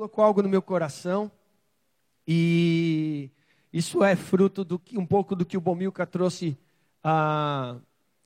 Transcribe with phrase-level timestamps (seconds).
[0.00, 1.30] colocou algo no meu coração
[2.26, 3.28] e
[3.70, 6.56] isso é fruto do que um pouco do que o Bomilca trouxe
[7.04, 7.76] ah,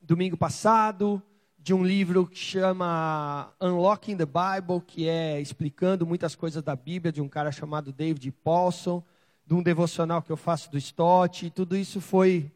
[0.00, 1.20] domingo passado,
[1.58, 7.10] de um livro que chama Unlocking the Bible, que é explicando muitas coisas da Bíblia,
[7.10, 9.02] de um cara chamado David Paulson,
[9.44, 12.52] de um devocional que eu faço do Stott, e tudo isso foi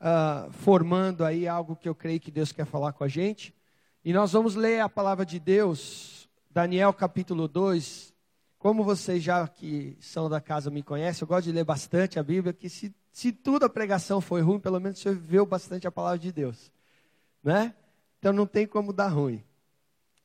[0.00, 3.54] uh, formando aí algo que eu creio que Deus quer falar com a gente.
[4.04, 8.15] E nós vamos ler a palavra de Deus, Daniel capítulo 2.
[8.66, 12.22] Como vocês já que são da casa me conhecem, eu gosto de ler bastante a
[12.24, 15.92] Bíblia, que se, se tudo a pregação foi ruim, pelo menos você viu bastante a
[15.92, 16.72] palavra de Deus.
[17.44, 17.72] Né?
[18.18, 19.40] Então não tem como dar ruim.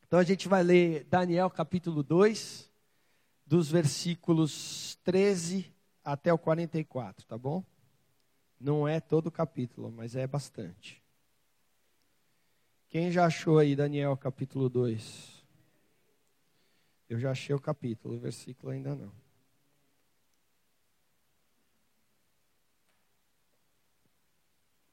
[0.07, 2.67] Então a gente vai ler Daniel capítulo 2,
[3.45, 5.71] dos versículos 13
[6.03, 7.63] até o 44, tá bom?
[8.59, 10.99] Não é todo o capítulo, mas é bastante.
[12.89, 15.40] Quem já achou aí Daniel capítulo 2?
[17.11, 19.11] Eu já achei o capítulo, o versículo ainda não.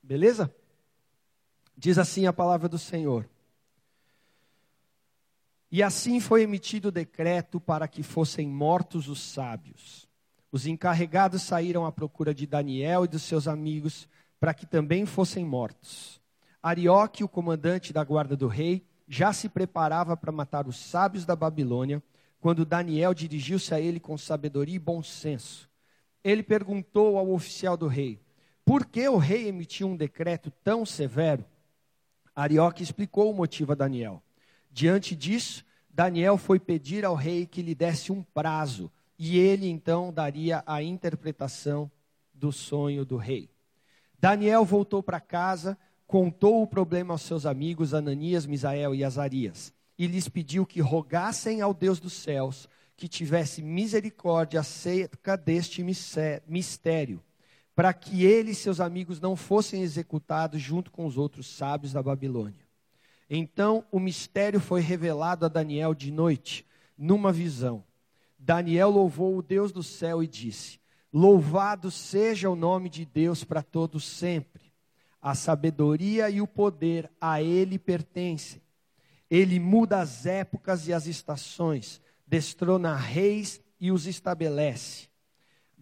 [0.03, 0.53] Beleza?
[1.77, 3.31] Diz assim a palavra do Senhor.
[5.71, 10.09] E assim foi emitido o decreto para que fossem mortos os sábios.
[10.51, 14.09] Os encarregados saíram à procura de Daniel e dos seus amigos
[14.41, 16.21] para que também fossem mortos.
[16.61, 21.35] Arioque, o comandante da guarda do rei, já se preparava para matar os sábios da
[21.35, 22.03] Babilônia,
[22.41, 25.69] quando Daniel dirigiu-se a ele com sabedoria e bom senso.
[26.23, 28.21] Ele perguntou ao oficial do rei:
[28.65, 31.45] Por que o rei emitiu um decreto tão severo?
[32.37, 34.23] Arioque explicou o motivo a Daniel.
[34.71, 40.13] Diante disso, Daniel foi pedir ao rei que lhe desse um prazo, e ele então
[40.13, 41.91] daria a interpretação
[42.33, 43.51] do sonho do rei.
[44.21, 45.77] Daniel voltou para casa,
[46.09, 51.61] contou o problema aos seus amigos Ananias, Misael e Azarias, e lhes pediu que rogassem
[51.61, 57.23] ao Deus dos céus que tivesse misericórdia acerca deste mistério
[57.79, 62.03] para que ele e seus amigos não fossem executados junto com os outros sábios da
[62.03, 62.67] Babilônia.
[63.31, 66.67] Então o mistério foi revelado a Daniel de noite,
[66.99, 67.85] numa visão.
[68.37, 70.81] Daniel louvou o Deus do céu e disse:
[71.13, 74.68] Louvado seja o nome de Deus para todos sempre.
[75.21, 78.63] A sabedoria e o poder a ele pertencem.
[79.31, 85.09] Ele muda as épocas e as estações, destrona reis e os estabelece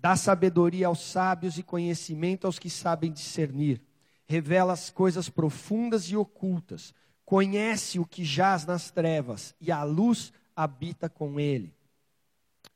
[0.07, 3.83] Dá sabedoria aos sábios e conhecimento aos que sabem discernir.
[4.27, 6.95] Revela as coisas profundas e ocultas.
[7.25, 11.75] Conhece o que jaz nas trevas e a luz habita com ele.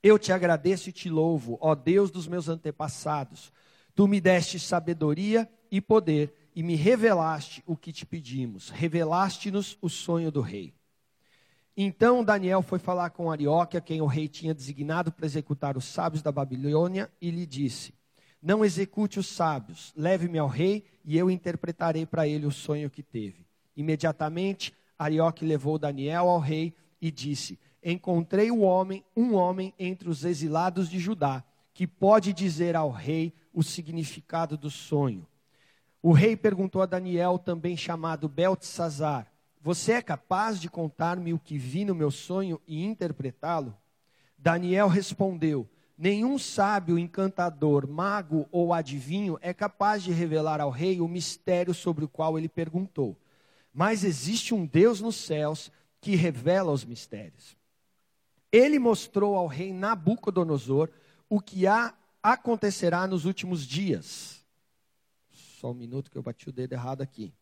[0.03, 3.53] Eu te agradeço e te louvo, ó Deus dos meus antepassados.
[3.94, 8.71] Tu me deste sabedoria e poder e me revelaste o que te pedimos.
[8.71, 10.75] Revelaste-nos o sonho do rei.
[11.77, 16.22] Então Daniel foi falar com Arioque, quem o rei tinha designado para executar os sábios
[16.22, 17.94] da Babilônia, e lhe disse:
[18.43, 23.03] Não execute os sábios, leve-me ao rei e eu interpretarei para ele o sonho que
[23.03, 23.47] teve.
[23.77, 30.25] Imediatamente Arioque levou Daniel ao rei e disse: Encontrei um homem, um homem entre os
[30.25, 35.27] exilados de Judá, que pode dizer ao rei o significado do sonho.
[36.03, 39.31] O rei perguntou a Daniel, também chamado Beltesazar,
[39.62, 43.77] você é capaz de contar-me o que vi no meu sonho e interpretá-lo?
[44.39, 45.69] Daniel respondeu:
[45.99, 52.06] Nenhum sábio, encantador, mago ou adivinho é capaz de revelar ao rei o mistério sobre
[52.06, 53.19] o qual ele perguntou.
[53.71, 57.55] Mas existe um Deus nos céus que revela os mistérios.
[58.50, 60.89] Ele mostrou ao rei Nabucodonosor
[61.28, 64.40] o que há, acontecerá nos últimos dias.
[65.60, 67.34] Só um minuto que eu bati o dedo errado aqui.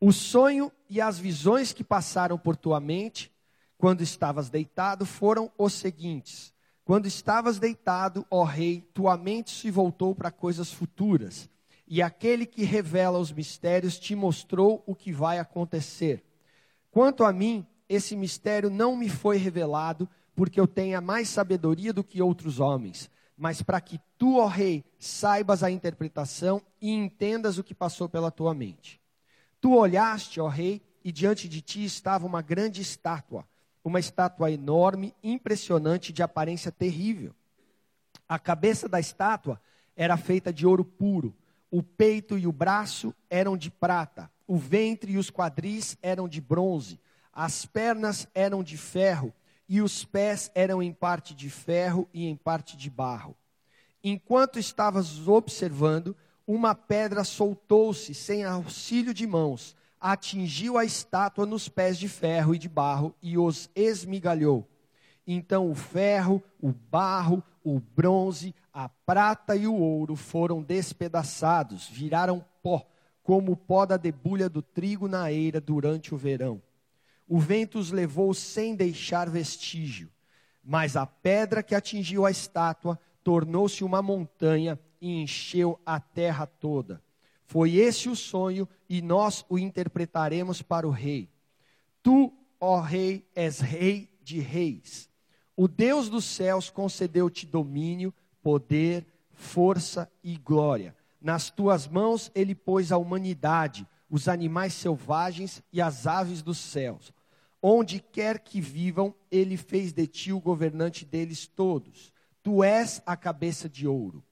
[0.00, 3.32] O sonho e as visões que passaram por tua mente
[3.76, 6.54] quando estavas deitado foram os seguintes:
[6.84, 11.50] Quando estavas deitado, ó rei, tua mente se voltou para coisas futuras,
[11.88, 16.24] e aquele que revela os mistérios te mostrou o que vai acontecer.
[16.88, 22.04] Quanto a mim, esse mistério não me foi revelado, porque eu tenha mais sabedoria do
[22.04, 27.64] que outros homens, mas para que tu, ó rei, saibas a interpretação e entendas o
[27.64, 29.00] que passou pela tua mente.
[29.60, 33.46] Tu olhaste, ó rei, e diante de ti estava uma grande estátua,
[33.84, 37.34] uma estátua enorme, impressionante, de aparência terrível.
[38.28, 39.60] A cabeça da estátua
[39.94, 41.34] era feita de ouro puro,
[41.70, 46.40] o peito e o braço eram de prata, o ventre e os quadris eram de
[46.40, 46.98] bronze,
[47.32, 49.32] as pernas eram de ferro
[49.68, 53.36] e os pés eram em parte de ferro e em parte de barro.
[54.02, 56.16] Enquanto estavas observando,
[56.46, 62.58] uma pedra soltou-se sem auxílio de mãos, atingiu a estátua nos pés de ferro e
[62.58, 64.66] de barro e os esmigalhou.
[65.26, 72.44] Então o ferro, o barro, o bronze, a prata e o ouro foram despedaçados, viraram
[72.62, 72.86] pó,
[73.24, 76.62] como o pó da debulha do trigo na eira durante o verão.
[77.28, 80.10] O vento os levou sem deixar vestígio,
[80.62, 87.02] mas a pedra que atingiu a estátua tornou-se uma montanha e encheu a terra toda.
[87.44, 91.28] Foi esse o sonho e nós o interpretaremos para o rei.
[92.02, 95.08] Tu, ó rei, és rei de reis.
[95.56, 98.12] O Deus dos céus concedeu-te domínio,
[98.42, 100.94] poder, força e glória.
[101.20, 107.12] Nas tuas mãos ele pôs a humanidade, os animais selvagens e as aves dos céus.
[107.62, 112.12] Onde quer que vivam, ele fez de ti o governante deles todos.
[112.42, 114.22] Tu és a cabeça de ouro.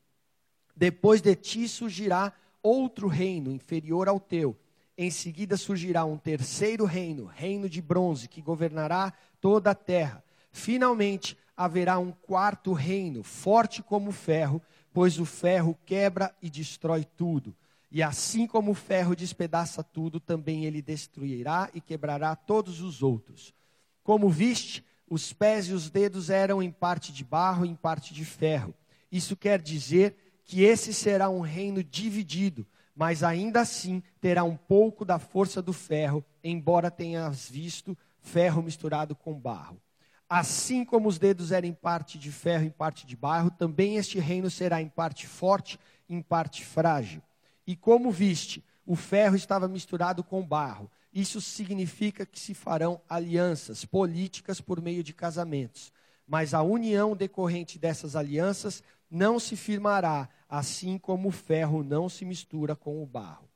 [0.77, 2.33] Depois de ti surgirá
[2.63, 4.57] outro reino inferior ao teu.
[4.97, 10.23] Em seguida surgirá um terceiro reino, reino de bronze, que governará toda a terra.
[10.53, 14.63] Finalmente, haverá um quarto reino, forte como o ferro,
[14.93, 17.55] pois o ferro quebra e destrói tudo.
[17.91, 23.55] E assim como o ferro despedaça tudo, também ele destruirá e quebrará todos os outros.
[24.03, 28.13] Como viste, os pés e os dedos eram em parte de barro e em parte
[28.13, 28.75] de ferro.
[29.11, 35.05] Isso quer dizer que esse será um reino dividido, mas ainda assim terá um pouco
[35.05, 39.81] da força do ferro, embora tenhas visto ferro misturado com barro.
[40.29, 43.97] Assim como os dedos eram em parte de ferro e em parte de barro, também
[43.97, 45.79] este reino será em parte forte
[46.09, 47.23] e em parte frágil.
[47.67, 50.91] E como viste, o ferro estava misturado com barro.
[51.13, 55.93] Isso significa que se farão alianças políticas por meio de casamentos.
[56.27, 62.25] Mas a união decorrente dessas alianças não se firmará, assim como o ferro não se
[62.25, 63.49] mistura com o barro.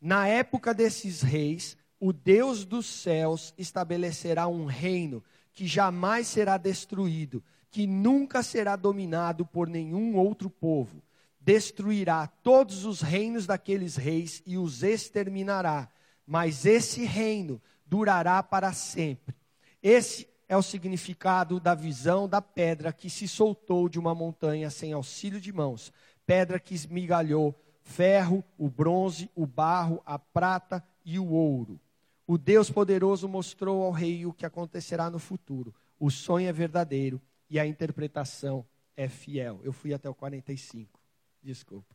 [0.00, 7.42] Na época desses reis, o Deus dos céus estabelecerá um reino que jamais será destruído,
[7.70, 11.02] que nunca será dominado por nenhum outro povo.
[11.44, 15.90] Destruirá todos os reinos daqueles reis e os exterminará,
[16.26, 19.34] mas esse reino durará para sempre.
[19.82, 24.94] Esse é o significado da visão da pedra que se soltou de uma montanha sem
[24.94, 25.92] auxílio de mãos,
[26.24, 31.78] pedra que esmigalhou ferro, o bronze, o barro, a prata e o ouro.
[32.26, 35.74] O Deus poderoso mostrou ao rei o que acontecerá no futuro.
[36.00, 37.20] O sonho é verdadeiro
[37.50, 38.64] e a interpretação
[38.96, 39.60] é fiel.
[39.62, 41.03] Eu fui até o 45.
[41.44, 41.94] Desculpa.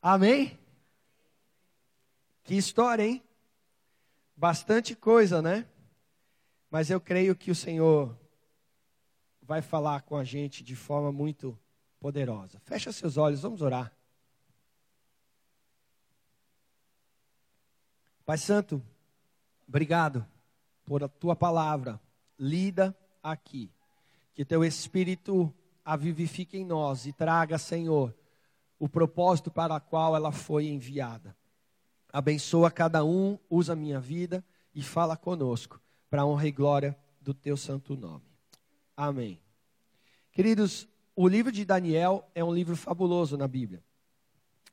[0.00, 0.56] Amém?
[2.44, 3.22] Que história, hein?
[4.36, 5.66] Bastante coisa, né?
[6.70, 8.16] Mas eu creio que o Senhor
[9.42, 11.58] vai falar com a gente de forma muito
[11.98, 12.60] poderosa.
[12.60, 13.92] Fecha seus olhos, vamos orar.
[18.24, 18.80] Pai Santo,
[19.70, 20.26] Obrigado
[20.84, 22.00] por a tua palavra
[22.36, 22.92] lida
[23.22, 23.70] aqui.
[24.34, 25.54] Que teu Espírito
[25.84, 28.12] a vivifique em nós e traga, Senhor,
[28.80, 31.36] o propósito para o qual ela foi enviada.
[32.10, 34.42] Abençoa cada um, usa a minha vida
[34.74, 35.78] e fala conosco,
[36.08, 38.24] para a honra e glória do teu santo nome.
[38.96, 39.38] Amém.
[40.32, 43.84] Queridos, o livro de Daniel é um livro fabuloso na Bíblia.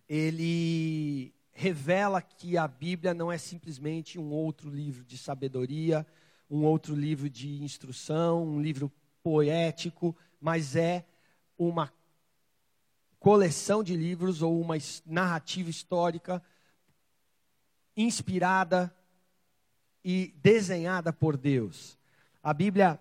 [0.08, 6.08] Ele revela que a Bíblia não é simplesmente um outro livro de sabedoria,
[6.50, 8.90] um outro livro de instrução, um livro
[9.22, 11.06] poético, mas é
[11.58, 11.92] uma
[13.20, 16.42] coleção de livros ou uma narrativa histórica
[17.96, 18.94] inspirada
[20.04, 21.98] e desenhada por Deus.
[22.44, 23.00] A Bíblia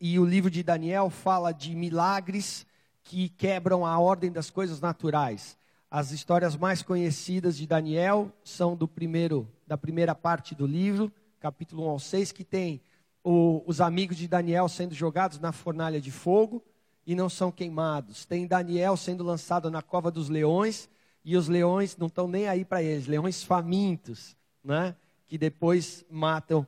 [0.00, 2.66] e o livro de Daniel fala de milagres
[3.02, 5.56] que quebram a ordem das coisas naturais.
[5.90, 11.86] As histórias mais conhecidas de Daniel são do primeiro, da primeira parte do livro, capítulo
[11.86, 12.82] 1 ao 6, que tem
[13.24, 16.62] o, os amigos de Daniel sendo jogados na fornalha de fogo
[17.08, 18.26] e não são queimados.
[18.26, 20.90] Tem Daniel sendo lançado na cova dos leões
[21.24, 24.94] e os leões não estão nem aí para eles, leões famintos, né?
[25.26, 26.66] que depois matam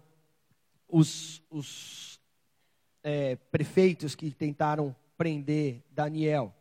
[0.89, 2.19] os, os
[3.03, 6.55] é, prefeitos que tentaram prender Daniel.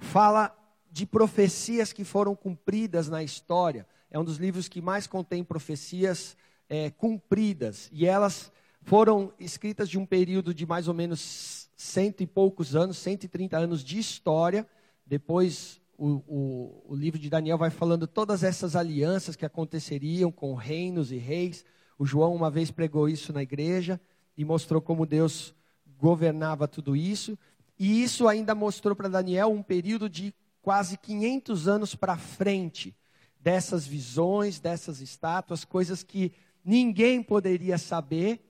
[0.00, 0.52] Fala
[0.90, 3.86] de profecias que foram cumpridas na história.
[4.10, 6.36] É um dos livros que mais contém profecias
[6.68, 7.88] é, cumpridas.
[7.92, 8.50] E elas
[8.82, 13.82] foram escritas de um período de mais ou menos cento e poucos anos, 130 anos
[13.82, 14.66] de história.
[15.06, 20.54] Depois o, o, o, livro de Daniel vai falando todas essas alianças que aconteceriam com
[20.54, 21.64] reinos e reis.
[21.98, 24.00] O João uma vez pregou isso na igreja
[24.36, 25.54] e mostrou como Deus
[25.98, 27.38] governava tudo isso.
[27.78, 32.94] E isso ainda mostrou para Daniel um período de quase 500 anos para frente.
[33.38, 36.32] dessas visões, dessas estátuas, coisas que
[36.64, 38.40] ninguém poderia saber,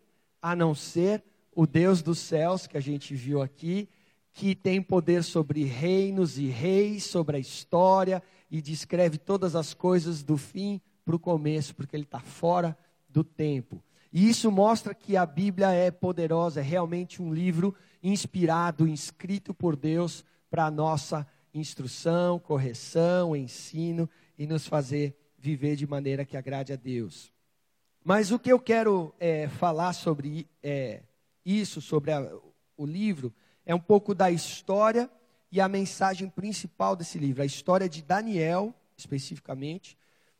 [0.41, 1.25] a não ser
[1.55, 3.89] o Deus dos céus que a gente viu aqui,
[4.33, 10.23] que tem poder sobre reinos e reis, sobre a história e descreve todas as coisas
[10.23, 12.77] do fim para o começo, porque ele está fora
[13.09, 13.83] do tempo.
[14.13, 19.77] E isso mostra que a Bíblia é poderosa, é realmente um livro inspirado, escrito por
[19.77, 24.09] Deus para a nossa instrução, correção, ensino
[24.39, 27.33] e nos fazer viver de maneira que agrade a Deus.
[28.05, 31.03] Mas o que eu quero é, falar sobre é,
[31.45, 32.31] isso, sobre a,
[32.77, 33.33] o livro,
[33.67, 35.11] é um pouco da história
[35.51, 39.97] e a mensagem principal desse livro, a história de Daniel, especificamente,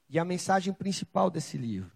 [0.09, 1.91] e a mensagem principal desse livro.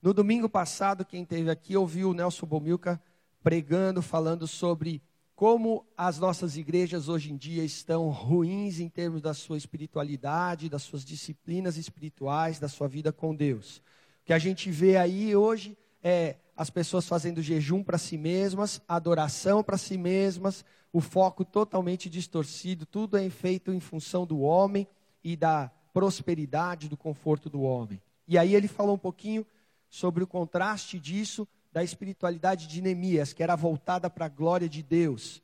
[0.00, 3.00] No domingo passado, quem esteve aqui ouviu o Nelson Bomilca
[3.42, 5.02] pregando, falando sobre
[5.34, 10.82] como as nossas igrejas hoje em dia estão ruins em termos da sua espiritualidade, das
[10.82, 13.78] suas disciplinas espirituais, da sua vida com Deus.
[13.78, 18.82] O que a gente vê aí hoje é as pessoas fazendo jejum para si mesmas,
[18.86, 20.62] adoração para si mesmas,
[20.92, 24.86] o foco totalmente distorcido, tudo é feito em função do homem
[25.24, 27.98] e da prosperidade, do conforto do homem.
[28.28, 29.46] E aí ele falou um pouquinho
[29.88, 34.82] sobre o contraste disso da espiritualidade de Neemias, que era voltada para a glória de
[34.82, 35.42] Deus,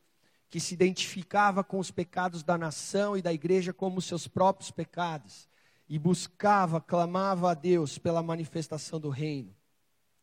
[0.50, 5.49] que se identificava com os pecados da nação e da igreja como seus próprios pecados,
[5.88, 9.56] e buscava, clamava a Deus pela manifestação do reino.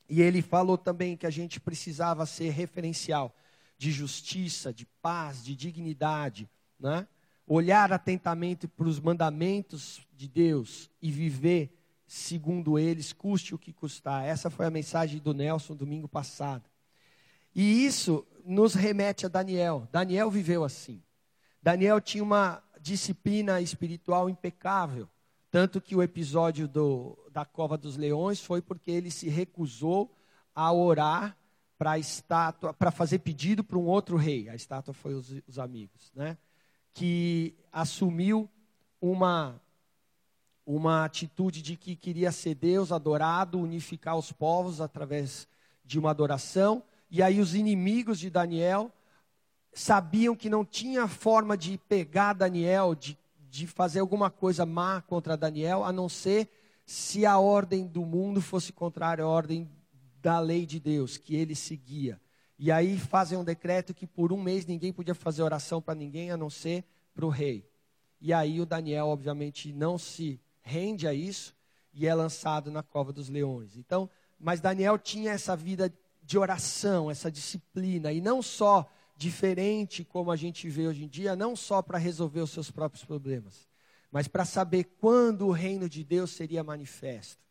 [0.10, 3.36] E ele falou também que a gente precisava ser referencial
[3.78, 7.08] de justiça, de paz, de dignidade, né?
[7.48, 14.24] olhar atentamente para os mandamentos de Deus e viver segundo eles, custe o que custar.
[14.26, 16.70] Essa foi a mensagem do Nelson domingo passado.
[17.56, 19.88] E isso nos remete a Daniel.
[19.92, 21.02] Daniel viveu assim.
[21.62, 25.10] Daniel tinha uma disciplina espiritual impecável.
[25.54, 30.12] Tanto que o episódio do, da Cova dos Leões foi porque ele se recusou
[30.56, 31.38] a orar
[31.78, 34.50] para a estátua, para fazer pedido para um outro rei.
[34.50, 36.40] A estátua foi os, os amigos, né?
[36.92, 38.50] Que assumiu
[39.00, 39.62] uma
[40.66, 45.48] uma atitude de que queria ser Deus adorado, unificar os povos através
[45.86, 46.82] de uma adoração.
[47.12, 48.92] E aí os inimigos de Daniel
[49.72, 53.16] sabiam que não tinha forma de pegar Daniel, de
[53.54, 56.50] de fazer alguma coisa má contra Daniel, a não ser
[56.88, 59.70] se a ordem do mundo fosse contrária à ordem
[60.24, 62.20] da lei de Deus, que ele seguia.
[62.58, 66.32] E aí fazem um decreto que por um mês ninguém podia fazer oração para ninguém,
[66.32, 66.84] a não ser
[67.14, 67.70] para o rei.
[68.20, 71.56] E aí o Daniel, obviamente, não se rende a isso
[71.94, 73.78] e é lançado na cova dos leões.
[73.78, 75.94] Então, mas Daniel tinha essa vida
[76.24, 81.36] de oração, essa disciplina, e não só diferente como a gente vê hoje em dia,
[81.36, 83.68] não só para resolver os seus próprios problemas,
[84.12, 87.42] mas para saber quando o reino de Deus seria manifesto.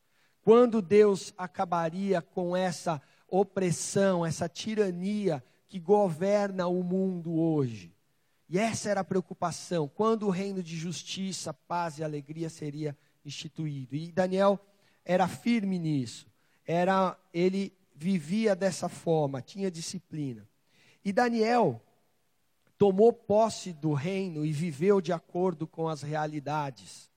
[0.43, 7.95] Quando Deus acabaria com essa opressão, essa tirania que governa o mundo hoje.
[8.49, 13.97] E essa era a preocupação, quando o reino de justiça, paz e alegria seria instituído.
[13.97, 14.61] E Daniel
[15.05, 16.27] era firme nisso.
[16.67, 20.47] Era ele vivia dessa forma, tinha disciplina.
[21.05, 21.81] E Daniel
[22.79, 27.11] tomou posse do reino e viveu de acordo com as realidades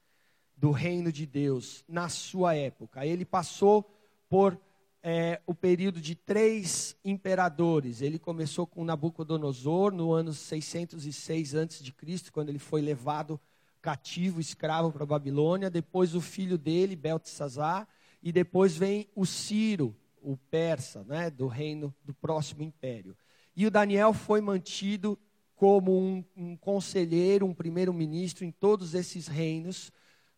[0.55, 3.05] do reino de Deus na sua época.
[3.05, 3.89] Ele passou
[4.29, 4.59] por
[5.03, 8.01] é, o período de três imperadores.
[8.01, 13.39] Ele começou com Nabucodonosor no ano 606 a.C., quando ele foi levado
[13.81, 15.69] cativo, escravo para a Babilônia.
[15.69, 17.87] Depois o filho dele, Beltesazar.
[18.23, 23.15] E depois vem o Ciro, o persa, né, do reino do próximo império.
[23.55, 25.17] E o Daniel foi mantido
[25.55, 29.91] como um, um conselheiro, um primeiro-ministro em todos esses reinos,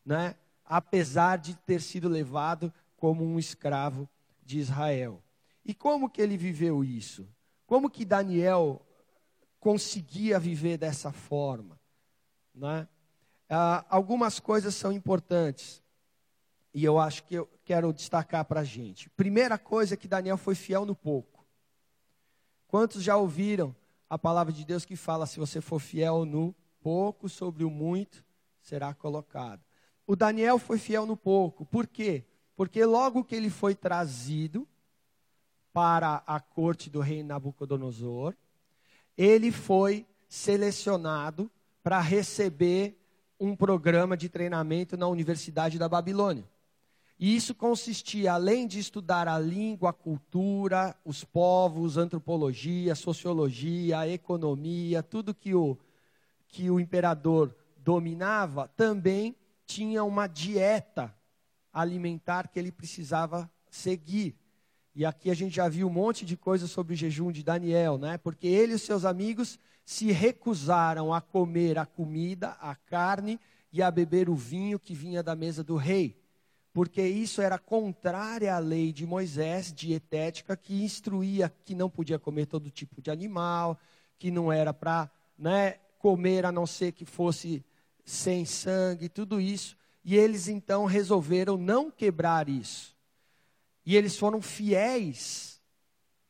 [0.06, 0.36] né?
[0.64, 4.08] apesar de ter sido levado como um escravo
[4.44, 5.24] de Israel.
[5.66, 7.28] E como que ele viveu isso?
[7.66, 8.82] Como que Daniel
[9.60, 11.80] conseguia viver dessa forma?
[12.54, 12.88] Né?
[13.50, 15.82] Ah, algumas coisas são importantes
[16.74, 19.10] e eu acho que eu quero destacar para a gente.
[19.10, 21.37] Primeira coisa é que Daniel foi fiel no pouco.
[22.68, 23.76] Quantos já ouviram
[24.10, 28.24] a palavra de Deus que fala: se você for fiel no pouco, sobre o muito
[28.62, 29.62] será colocado?
[30.06, 32.26] O Daniel foi fiel no pouco, por quê?
[32.56, 34.68] Porque logo que ele foi trazido
[35.72, 38.34] para a corte do rei Nabucodonosor,
[39.18, 41.52] ele foi selecionado
[41.84, 42.98] para receber
[43.40, 46.44] um programa de treinamento na Universidade da Babilônia.
[47.20, 55.02] E isso consistia, além de estudar a língua, a cultura, os povos, antropologia, sociologia, economia,
[55.02, 55.78] tudo que o,
[56.48, 61.14] que o imperador dominava, também tinha uma dieta
[61.74, 64.36] alimentar que ele precisava seguir.
[64.94, 67.98] E aqui a gente já viu um monte de coisas sobre o jejum de Daniel,
[67.98, 68.18] né?
[68.18, 73.40] Porque ele e os seus amigos se recusaram a comer a comida, a carne
[73.72, 76.20] e a beber o vinho que vinha da mesa do rei.
[76.78, 82.46] Porque isso era contrário à lei de Moisés, dietética, que instruía que não podia comer
[82.46, 83.80] todo tipo de animal,
[84.20, 87.66] que não era para né, comer a não ser que fosse
[88.06, 89.76] sem sangue, tudo isso.
[90.06, 92.96] E eles então resolveram não quebrar isso.
[93.84, 95.60] E eles foram fiéis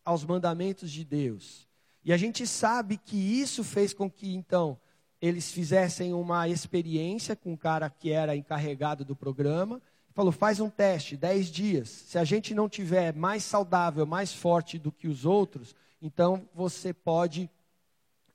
[0.05, 1.67] aos mandamentos de Deus.
[2.05, 4.79] E a gente sabe que isso fez com que então
[5.21, 9.81] eles fizessem uma experiência com o cara que era encarregado do programa.
[10.17, 11.89] Falou: faz um teste, 10 dias.
[11.89, 16.91] Se a gente não tiver mais saudável, mais forte do que os outros, então você
[16.91, 17.47] pode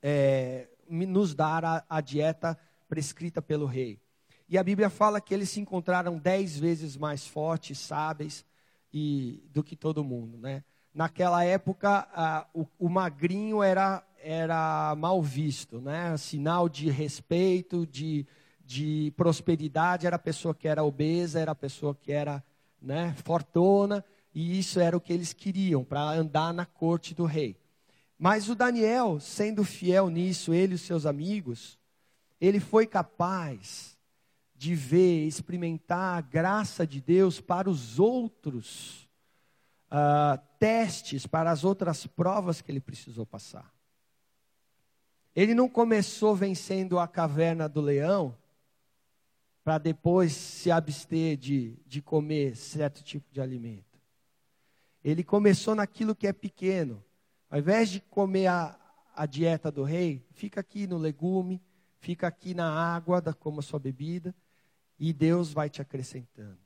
[0.01, 3.99] é, nos dar a, a dieta prescrita pelo rei.
[4.47, 8.45] E a Bíblia fala que eles se encontraram dez vezes mais fortes, sábeis,
[8.93, 10.63] e, do que todo mundo, né?
[10.93, 16.15] Naquela época, a, o, o, magrinho era, era mal visto, né?
[16.15, 18.25] Sinal de respeito, de,
[18.63, 22.43] de prosperidade, era a pessoa que era obesa, era a pessoa que era
[22.81, 24.03] né, fortona,
[24.33, 27.57] e isso era o que eles queriam, para andar na corte do rei.
[28.17, 31.77] Mas o Daniel, sendo fiel nisso, ele e os seus amigos,
[32.39, 33.97] ele foi capaz
[34.55, 39.09] de ver, experimentar a graça de Deus para os outros
[39.91, 43.73] uh, testes, para as outras provas que ele precisou passar.
[45.35, 48.37] Ele não começou vencendo a caverna do leão,
[49.63, 53.99] para depois se abster de, de comer certo tipo de alimento.
[55.03, 57.03] Ele começou naquilo que é pequeno.
[57.49, 58.77] Ao invés de comer a,
[59.15, 61.61] a dieta do rei, fica aqui no legume,
[61.99, 64.35] fica aqui na água, da, como a sua bebida,
[64.99, 66.57] e Deus vai te acrescentando.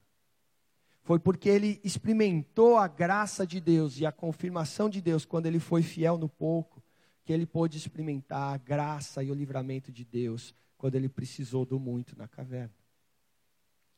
[1.03, 5.59] Foi porque ele experimentou a graça de Deus e a confirmação de Deus quando ele
[5.59, 6.83] foi fiel no pouco,
[7.23, 11.79] que ele pôde experimentar a graça e o livramento de Deus quando ele precisou do
[11.79, 12.76] muito na caverna.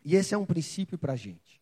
[0.04, 1.60] E esse é um princípio para a gente.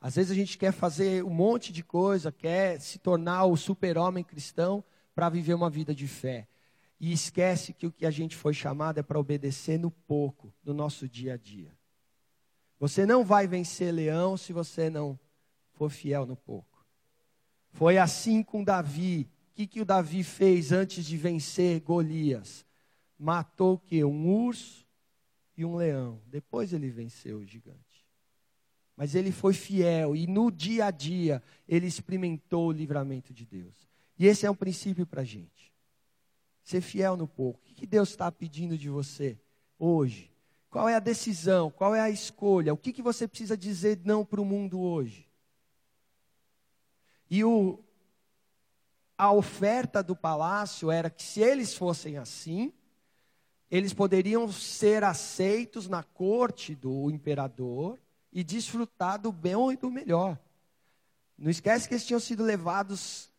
[0.00, 4.22] Às vezes a gente quer fazer um monte de coisa, quer se tornar o super-homem
[4.22, 6.46] cristão para viver uma vida de fé.
[7.00, 10.74] E esquece que o que a gente foi chamado é para obedecer no pouco, no
[10.74, 11.74] nosso dia a dia.
[12.78, 15.18] Você não vai vencer leão se você não
[15.72, 16.86] for fiel no pouco.
[17.72, 19.28] Foi assim com Davi.
[19.50, 22.64] O que, que o Davi fez antes de vencer Golias?
[23.18, 24.04] Matou o quê?
[24.04, 24.83] Um urso
[25.56, 26.20] e um leão.
[26.26, 28.04] Depois ele venceu o gigante.
[28.96, 33.88] Mas ele foi fiel e no dia a dia ele experimentou o livramento de Deus.
[34.18, 35.72] E esse é um princípio para a gente.
[36.62, 37.60] Ser fiel no pouco.
[37.68, 39.38] O que Deus está pedindo de você
[39.78, 40.32] hoje?
[40.70, 41.70] Qual é a decisão?
[41.70, 42.72] Qual é a escolha?
[42.72, 45.28] O que, que você precisa dizer não para o mundo hoje?
[47.30, 47.82] E o,
[49.16, 52.72] a oferta do palácio era que se eles fossem assim,
[53.76, 57.98] eles poderiam ser aceitos na corte do imperador
[58.32, 60.38] e desfrutar do bem e do melhor.
[61.36, 63.32] Não esquece que eles tinham sido levados,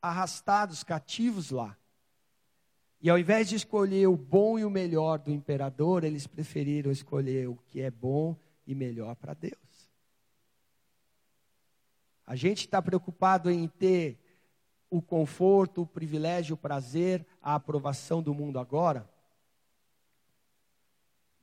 [0.00, 1.76] arrastados, cativos lá.
[2.98, 7.50] E ao invés de escolher o bom e o melhor do imperador, eles preferiram escolher
[7.50, 8.34] o que é bom
[8.66, 9.90] e melhor para Deus.
[12.26, 14.18] A gente está preocupado em ter
[14.88, 19.12] o conforto, o privilégio, o prazer, a aprovação do mundo agora.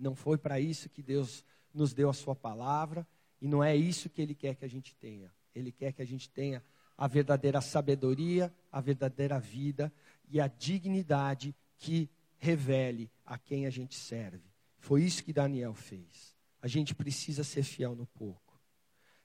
[0.02, 3.08] Não foi para isso que Deus nos deu a Sua palavra,
[3.40, 5.32] e não é isso que Ele quer que a gente tenha.
[5.54, 6.64] Ele quer que a gente tenha
[6.98, 9.92] a verdadeira sabedoria, a verdadeira vida,
[10.30, 14.52] e a dignidade que revele a quem a gente serve.
[14.80, 16.36] Foi isso que Daniel fez.
[16.62, 18.60] A gente precisa ser fiel no pouco.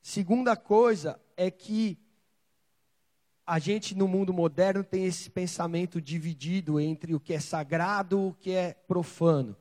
[0.02, 1.98] Segunda coisa é que
[3.46, 8.28] a gente no mundo moderno tem esse pensamento dividido entre o que é sagrado e
[8.30, 9.56] o que é profano,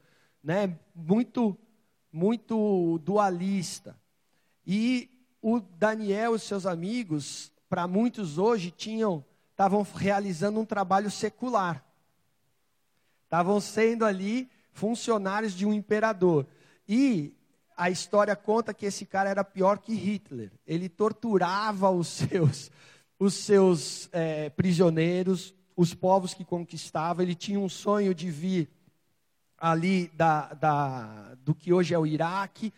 [0.45, 0.77] né?
[0.93, 1.57] Muito
[2.11, 3.97] muito dualista.
[4.65, 5.09] E
[5.41, 11.83] o Daniel e seus amigos, para muitos hoje tinham estavam realizando um trabalho secular.
[13.23, 16.45] Estavam sendo ali funcionários de um imperador.
[16.87, 17.33] E
[17.75, 20.51] a história conta que esse cara era pior que Hitler.
[20.65, 22.71] Ele torturava os seus,
[23.17, 27.23] os seus é, prisioneiros, os povos que conquistava.
[27.23, 28.69] Ele tinha um sonho de vir
[29.57, 32.73] ali da, da, do que hoje é o Iraque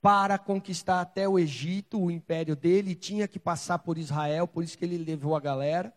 [0.00, 4.78] para conquistar até o Egito, o império dele, tinha que passar por Israel, por isso
[4.78, 5.92] que ele levou a galera.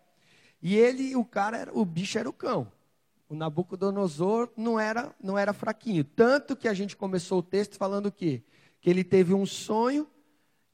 [0.62, 2.72] E ele, o cara, era, o bicho era o cão.
[3.30, 6.04] O Nabucodonosor não era, não era fraquinho.
[6.04, 8.44] Tanto que a gente começou o texto falando o quê?
[8.82, 10.08] Que ele teve um sonho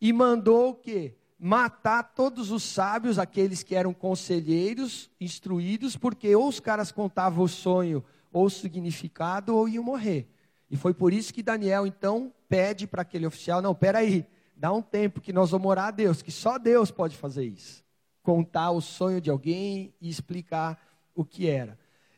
[0.02, 1.16] e mandou o quê?
[1.38, 7.48] Matar todos os sábios, aqueles que eram conselheiros, instruídos, porque ou os caras contavam o
[7.48, 10.28] sonho ou significado ou iam morrer.
[10.70, 14.82] E foi por isso que Daniel então pede para aquele oficial: não, peraí, dá um
[14.82, 17.84] tempo que nós vamos orar a Deus, que só Deus pode fazer isso.
[18.22, 20.80] Contar o sonho de alguém e explicar
[21.16, 21.78] o que era.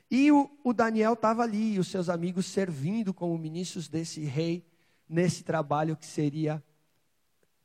[0.10, 4.66] E o, o Daniel estava ali, e os seus amigos servindo como ministros desse rei,
[5.08, 6.62] nesse trabalho que seria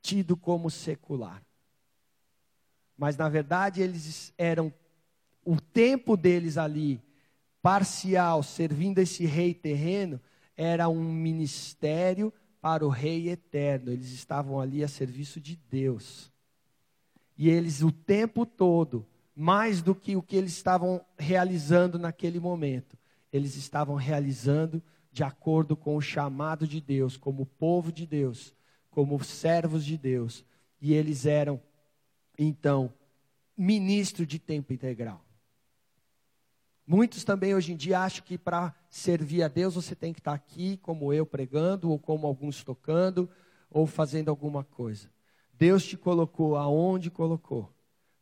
[0.01, 1.43] tido como secular.
[2.97, 4.73] Mas na verdade eles eram,
[5.45, 7.03] o tempo deles ali,
[7.67, 10.21] parcial, servindo esse rei terreno,
[10.57, 13.91] era um ministério para o rei eterno.
[13.91, 16.31] Eles estavam ali a serviço de Deus.
[17.37, 22.97] E eles o tempo todo mais do que o que eles estavam realizando naquele momento.
[23.33, 28.55] Eles estavam realizando de acordo com o chamado de Deus, como povo de Deus,
[28.93, 30.45] como servos de Deus.
[30.81, 31.61] E eles eram,
[32.39, 32.93] então,
[33.59, 35.26] ministro de tempo integral.
[36.87, 40.33] Muitos também hoje em dia acham que para servir a Deus você tem que estar
[40.33, 43.29] aqui, como eu pregando, ou como alguns tocando,
[43.69, 45.11] ou fazendo alguma coisa.
[45.53, 47.75] Deus te colocou aonde colocou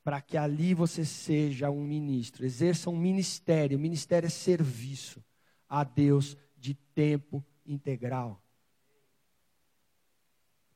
[0.04, 3.78] para que ali você seja um ministro, exerça um ministério.
[3.78, 5.24] O ministério é serviço
[5.68, 8.40] a Deus de tempo integral.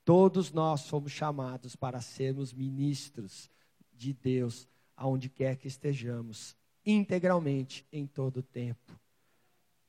[0.03, 3.51] Todos nós somos chamados para sermos ministros
[3.93, 6.57] de Deus, aonde quer que estejamos,
[6.93, 8.99] integralmente em todo o tempo.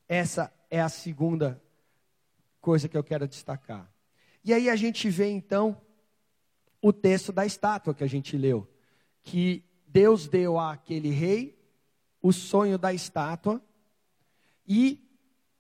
[0.08, 1.62] Essa é a segunda
[2.60, 3.90] coisa que eu quero destacar.
[4.44, 5.80] E aí a gente vê então
[6.82, 8.68] o texto da estátua que a gente leu
[9.24, 11.58] que Deus deu àquele rei
[12.22, 13.62] o sonho da estátua
[14.68, 15.08] e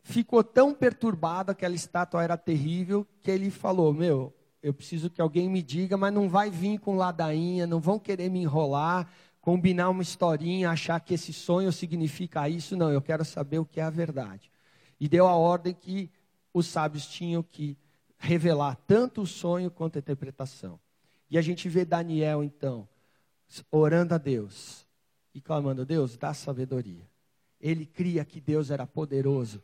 [0.01, 5.49] ficou tão perturbado, aquela estátua era terrível, que ele falou: Meu, eu preciso que alguém
[5.49, 9.09] me diga, mas não vai vir com ladainha, não vão querer me enrolar,
[9.41, 12.75] combinar uma historinha, achar que esse sonho significa isso.
[12.75, 14.51] Não, eu quero saber o que é a verdade.
[14.99, 16.11] E deu a ordem que
[16.53, 17.77] os sábios tinham que
[18.17, 20.79] revelar tanto o sonho quanto a interpretação.
[21.29, 22.87] E a gente vê Daniel, então,
[23.71, 24.85] orando a Deus
[25.33, 27.07] e clamando: Deus, dá sabedoria.
[27.61, 29.61] Ele cria que Deus era poderoso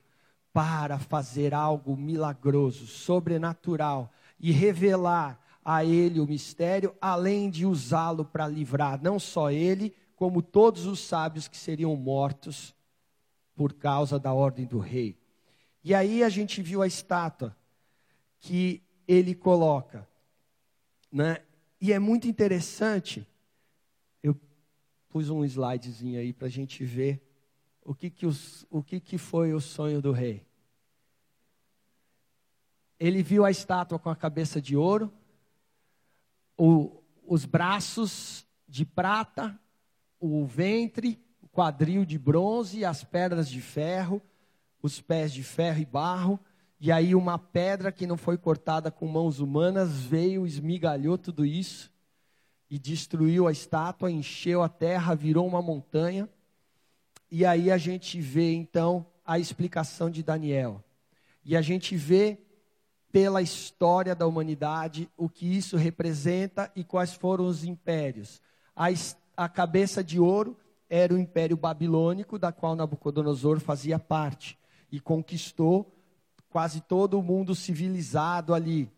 [0.53, 8.47] para fazer algo milagroso, sobrenatural e revelar a ele o mistério, além de usá-lo para
[8.47, 12.73] livrar não só ele, como todos os sábios que seriam mortos
[13.55, 15.17] por causa da ordem do rei.
[15.83, 17.57] E aí a gente viu a estátua
[18.39, 20.07] que ele coloca,
[21.11, 21.39] né?
[21.81, 23.27] E é muito interessante
[25.15, 27.25] pus um slidezinho aí para a gente ver
[27.81, 30.45] o que que, os, o que que foi o sonho do rei.
[32.99, 35.09] Ele viu a estátua com a cabeça de ouro,
[36.57, 39.57] o, os braços de prata,
[40.19, 44.21] o ventre, o quadril de bronze, as pedras de ferro,
[44.81, 46.39] os pés de ferro e barro,
[46.79, 51.91] e aí uma pedra que não foi cortada com mãos humanas veio, esmigalhou tudo isso
[52.69, 56.29] e destruiu a estátua, encheu a terra, virou uma montanha.
[57.31, 60.83] E aí a gente vê então a explicação de Daniel.
[61.43, 62.39] E a gente vê
[63.15, 68.41] pela história da humanidade o que isso representa e quais foram os impérios.
[68.75, 68.87] A,
[69.37, 70.57] a cabeça de ouro
[70.89, 74.59] era o império babilônico, da qual Nabucodonosor fazia parte,
[74.91, 75.95] e conquistou
[76.49, 78.91] quase todo o mundo civilizado ali.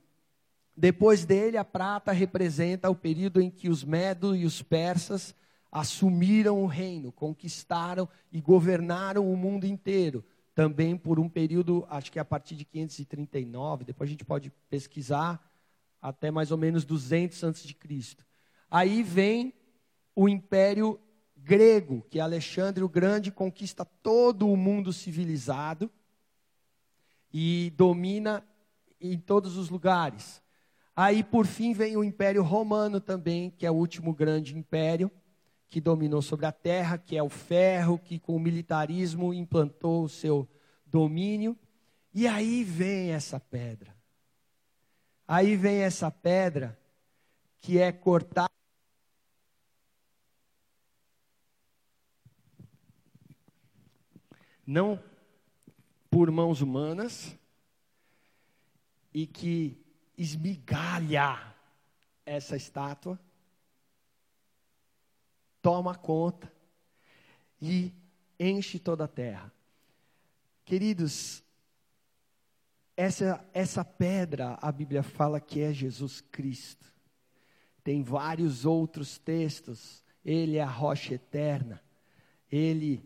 [0.76, 5.36] Depois dele, a prata representa o período em que os medos e os persas
[5.72, 10.26] assumiram o reino, conquistaram e governaram o mundo inteiro.
[10.58, 15.40] Também por um período, acho que a partir de 539, depois a gente pode pesquisar,
[16.02, 18.26] até mais ou menos 200 antes de Cristo.
[18.68, 19.54] Aí vem
[20.16, 21.00] o Império
[21.36, 25.92] Grego, que Alexandre o Grande conquista todo o mundo civilizado
[27.32, 28.44] e domina
[29.00, 30.42] em todos os lugares.
[30.96, 35.12] Aí, por fim, vem o Império Romano também, que é o último grande império
[35.70, 40.10] que dominou sobre a terra, que é o ferro, que com o militarismo implantou o
[40.10, 40.48] seu
[40.86, 41.58] domínio.
[42.14, 43.96] E aí vem essa pedra.
[45.28, 46.80] Aí vem essa pedra
[47.60, 48.50] que é cortada.
[54.66, 55.02] Não
[56.10, 57.38] por mãos humanas,
[59.18, 59.84] e que
[60.16, 61.56] esmigalha
[62.24, 63.20] essa estátua,
[65.68, 66.50] toma conta
[67.62, 67.92] e
[68.40, 69.52] enche toda a terra.
[70.64, 71.44] Queridos,
[72.96, 76.88] essa, essa pedra, a Bíblia fala que é Jesus Cristo.
[77.84, 80.02] tem vários outros textos.
[80.24, 81.84] Ele é a rocha eterna.
[82.50, 83.04] Ele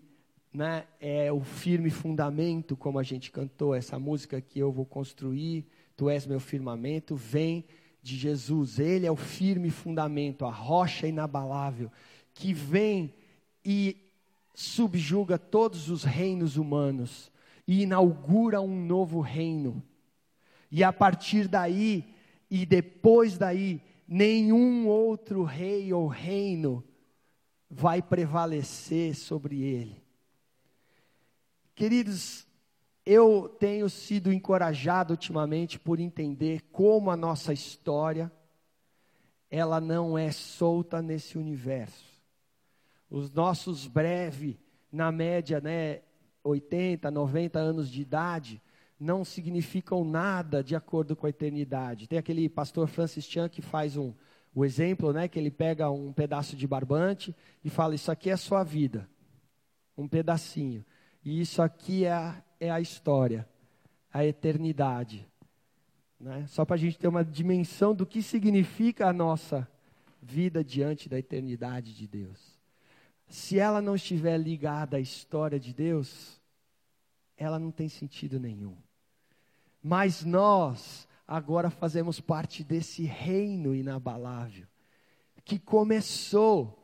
[0.54, 5.66] né, é o firme fundamento, como a gente cantou essa música que eu vou construir.
[5.98, 7.16] Tu és meu firmamento.
[7.16, 7.66] Vem
[8.04, 8.78] de Jesus.
[8.78, 11.92] Ele é o firme fundamento, a rocha inabalável,
[12.34, 13.14] que vem
[13.64, 13.98] e
[14.54, 17.32] subjuga todos os reinos humanos
[17.68, 19.84] e inaugura um novo reino.
[20.70, 22.06] E a partir daí,
[22.50, 26.84] e depois daí, nenhum outro rei ou reino
[27.70, 30.02] vai prevalecer sobre ele.
[31.74, 32.46] Queridos,
[33.06, 38.32] eu tenho sido encorajado ultimamente por entender como a nossa história
[39.50, 42.11] ela não é solta nesse universo.
[43.12, 44.58] Os nossos breve,
[44.90, 46.00] na média, né,
[46.42, 48.62] 80, 90 anos de idade,
[48.98, 52.08] não significam nada de acordo com a eternidade.
[52.08, 54.14] Tem aquele pastor Francis Chan que faz um,
[54.56, 58.34] o exemplo, né, que ele pega um pedaço de barbante e fala: Isso aqui é
[58.34, 59.10] a sua vida,
[59.98, 60.86] um pedacinho.
[61.24, 63.46] E isso aqui é a, é a história,
[64.14, 65.28] a eternidade.
[66.18, 66.46] Né?
[66.48, 69.68] Só para a gente ter uma dimensão do que significa a nossa
[70.22, 72.51] vida diante da eternidade de Deus.
[73.32, 76.42] Se ela não estiver ligada à história de Deus,
[77.38, 78.76] ela não tem sentido nenhum.
[79.82, 84.68] Mas nós agora fazemos parte desse reino inabalável,
[85.46, 86.78] que começou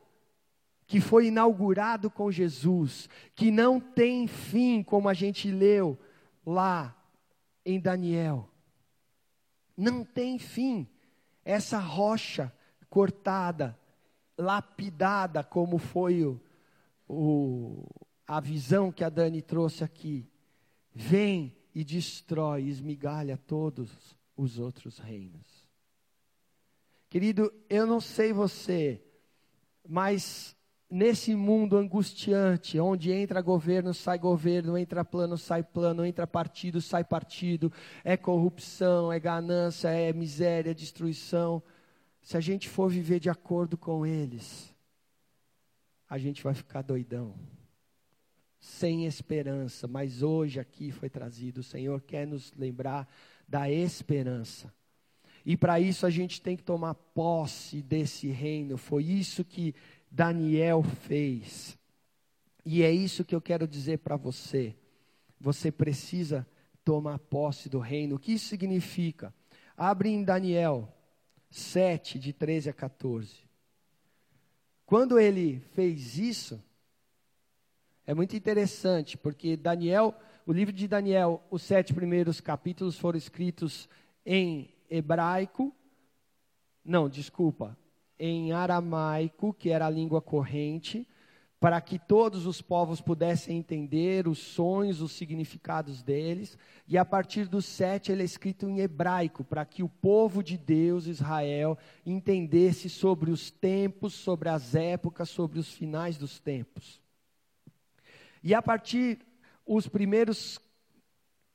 [0.86, 5.98] que foi inaugurado com Jesus, que não tem fim, como a gente leu
[6.46, 6.96] lá
[7.62, 8.48] em Daniel.
[9.76, 10.88] Não tem fim.
[11.44, 12.50] Essa rocha
[12.88, 13.77] cortada,
[14.38, 16.40] lapidada, como foi o,
[17.08, 17.84] o,
[18.26, 20.30] a visão que a Dani trouxe aqui,
[20.94, 25.66] vem e destrói, esmigalha todos os outros reinos.
[27.10, 29.02] Querido, eu não sei você,
[29.88, 30.56] mas
[30.90, 37.04] nesse mundo angustiante, onde entra governo, sai governo, entra plano, sai plano, entra partido, sai
[37.04, 37.72] partido,
[38.04, 41.62] é corrupção, é ganância, é miséria, é destruição.
[42.28, 44.76] Se a gente for viver de acordo com eles,
[46.06, 47.34] a gente vai ficar doidão,
[48.60, 49.88] sem esperança.
[49.88, 53.08] Mas hoje aqui foi trazido, o Senhor quer nos lembrar
[53.48, 54.70] da esperança.
[55.42, 58.76] E para isso a gente tem que tomar posse desse reino.
[58.76, 59.74] Foi isso que
[60.10, 61.78] Daniel fez.
[62.62, 64.76] E é isso que eu quero dizer para você.
[65.40, 66.46] Você precisa
[66.84, 68.16] tomar posse do reino.
[68.16, 69.34] O que isso significa?
[69.74, 70.94] Abre em Daniel
[71.50, 73.48] 7, de 13 a 14.
[74.84, 76.62] Quando ele fez isso,
[78.06, 80.14] é muito interessante, porque Daniel,
[80.46, 83.88] o livro de Daniel, os sete primeiros capítulos foram escritos
[84.24, 85.74] em hebraico.
[86.82, 87.76] Não, desculpa,
[88.18, 91.06] em aramaico, que era a língua corrente,
[91.60, 96.56] para que todos os povos pudessem entender os sonhos, os significados deles.
[96.86, 100.56] E a partir do sete ele é escrito em hebraico, para que o povo de
[100.56, 107.00] Deus, Israel, entendesse sobre os tempos, sobre as épocas, sobre os finais dos tempos.
[108.42, 109.18] E a partir,
[109.66, 110.60] os primeiros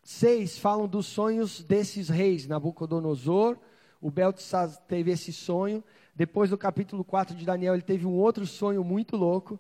[0.04, 3.58] seis falam dos sonhos desses reis, Nabucodonosor,
[4.02, 5.82] o Belteshazzar teve esse sonho,
[6.14, 9.58] depois do capítulo 4 de Daniel, ele teve um outro sonho muito louco,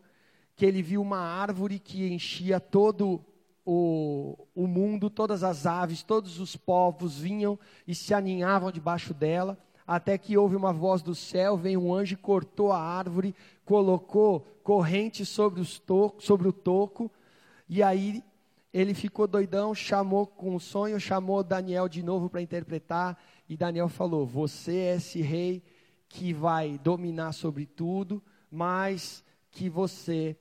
[0.56, 3.24] que ele viu uma árvore que enchia todo
[3.66, 9.58] o, o mundo, todas as aves, todos os povos vinham e se aninhavam debaixo dela,
[9.86, 13.36] até que houve uma voz do céu, veio um anjo cortou a árvore,
[13.66, 17.12] colocou corrente sobre, os to sobre o toco,
[17.68, 18.24] e aí
[18.74, 23.89] ele ficou doidão, chamou com o sonho, chamou Daniel de novo para interpretar, e Daniel
[23.89, 25.62] falou: Você é esse rei
[26.08, 30.36] que vai dominar sobre tudo, mas que você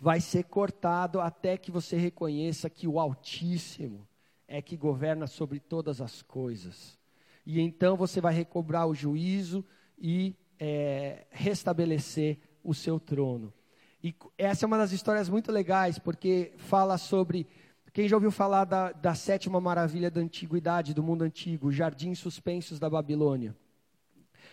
[0.00, 4.08] vai ser cortado até que você reconheça que o Altíssimo
[4.48, 6.98] é que governa sobre todas as coisas.
[7.44, 9.64] E então você vai recobrar o juízo
[9.98, 13.52] e é, restabelecer o seu trono.
[14.02, 17.46] E essa é uma das histórias muito legais, porque fala sobre.
[17.92, 22.78] Quem já ouviu falar da, da sétima maravilha da antiguidade, do mundo antigo, Jardins Suspensos
[22.78, 23.54] da Babilônia?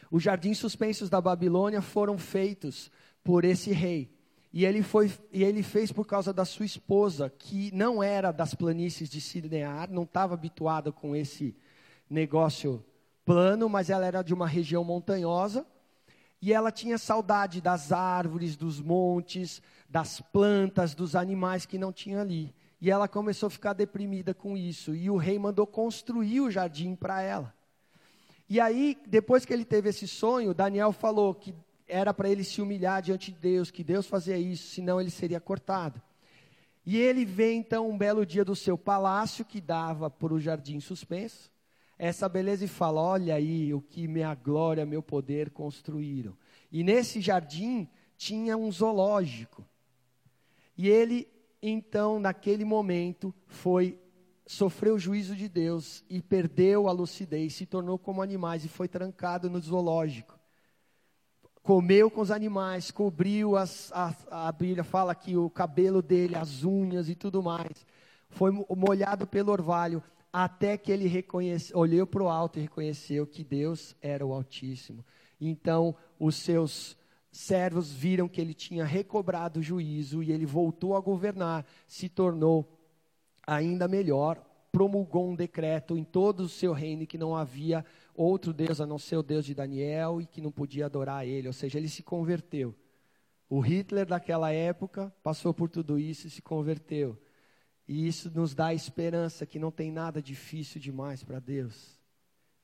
[0.09, 2.91] Os jardins suspensos da Babilônia foram feitos
[3.23, 4.16] por esse rei.
[4.57, 8.55] E ele, foi, e ele fez por causa da sua esposa, que não era das
[8.55, 11.55] planícies de Sinear, não estava habituada com esse
[12.09, 12.83] negócio
[13.23, 15.63] plano, mas ela era de uma região montanhosa.
[16.41, 22.21] E ela tinha saudade das árvores, dos montes, das plantas, dos animais que não tinha
[22.21, 22.51] ali.
[22.81, 24.95] E ela começou a ficar deprimida com isso.
[24.95, 27.53] E o rei mandou construir o jardim para ela.
[28.49, 31.53] E aí, depois que ele teve esse sonho, Daniel falou que
[31.87, 35.39] era para ele se humilhar diante de Deus, que Deus fazia isso, senão ele seria
[35.39, 36.01] cortado.
[36.85, 40.79] E ele vê então um belo dia do seu palácio que dava para o jardim
[40.79, 41.51] suspenso,
[41.97, 46.37] essa beleza e fala: Olha aí o que minha glória, meu poder construíram.
[46.71, 49.65] E nesse jardim tinha um zoológico.
[50.77, 51.27] E ele,
[51.61, 53.99] então, naquele momento, foi
[54.45, 58.87] sofreu o juízo de Deus e perdeu a lucidez, se tornou como animais e foi
[58.87, 60.36] trancado no zoológico.
[61.67, 64.15] Comeu com os animais, cobriu as, a,
[64.47, 67.85] a Bíblia fala que o cabelo dele, as unhas e tudo mais.
[68.29, 70.01] Foi molhado pelo orvalho,
[70.31, 71.11] até que ele
[71.73, 75.03] olhou para o alto e reconheceu que Deus era o Altíssimo.
[75.41, 76.95] Então, os seus
[77.33, 82.79] servos viram que ele tinha recobrado o juízo e ele voltou a governar, se tornou
[83.45, 87.83] ainda melhor, promulgou um decreto em todo o seu reino que não havia
[88.17, 91.47] outro Deus a não ser o Deus de Daniel e que não podia adorar ele,
[91.47, 92.75] ou seja, ele se converteu.
[93.47, 97.17] O Hitler daquela época passou por tudo isso e se converteu.
[97.87, 101.97] E isso nos dá esperança que não tem nada difícil demais para Deus,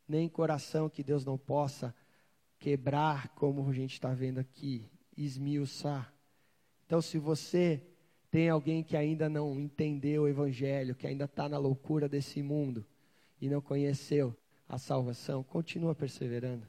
[0.06, 1.96] nem coração que Deus não possa
[2.60, 4.86] quebrar, como a gente está vendo aqui,
[5.16, 6.14] esmiuçar.
[6.86, 7.82] Então, se você
[8.30, 12.86] tem alguém que ainda não entendeu o Evangelho, que ainda está na loucura desse mundo
[13.40, 14.36] e não conheceu
[14.74, 16.68] a salvação, continua perseverando.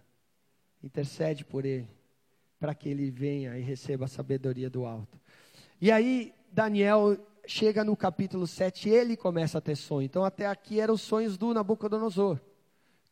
[0.83, 1.89] Intercede por ele,
[2.61, 5.19] para que ele venha e receba a sabedoria do alto.
[5.81, 10.05] E aí, Daniel chega no capítulo 7, ele começa a ter sonho.
[10.05, 12.39] Então, até aqui eram os sonhos do Nabucodonosor,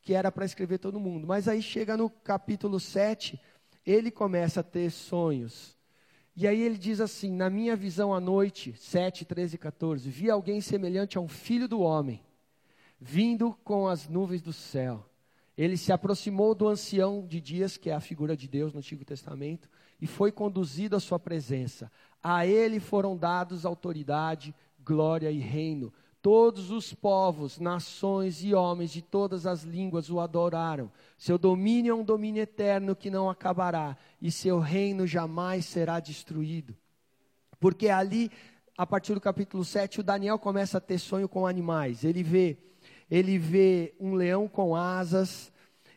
[0.02, 1.26] que era para escrever todo mundo.
[1.26, 3.40] Mas aí chega no capítulo 7,
[3.86, 5.74] ele começa a ter sonhos.
[6.36, 10.30] E aí ele diz assim: Na minha visão à noite, 7, 13 e 14, vi
[10.30, 12.22] alguém semelhante a um filho do homem,
[13.02, 15.04] vindo com as nuvens do céu.
[15.58, 19.04] Ele se aproximou do ancião de dias, que é a figura de Deus no Antigo
[19.04, 19.68] Testamento,
[20.00, 21.90] e foi conduzido à sua presença.
[22.22, 25.92] A ele foram dados autoridade, glória e reino.
[26.22, 30.90] Todos os povos, nações e homens de todas as línguas o adoraram.
[31.18, 36.76] Seu domínio é um domínio eterno que não acabará, e seu reino jamais será destruído.
[37.58, 38.30] Porque ali,
[38.78, 42.04] a partir do capítulo 7, o Daniel começa a ter sonho com animais.
[42.04, 42.56] Ele vê,
[43.12, 45.52] ele vê um leão com asas,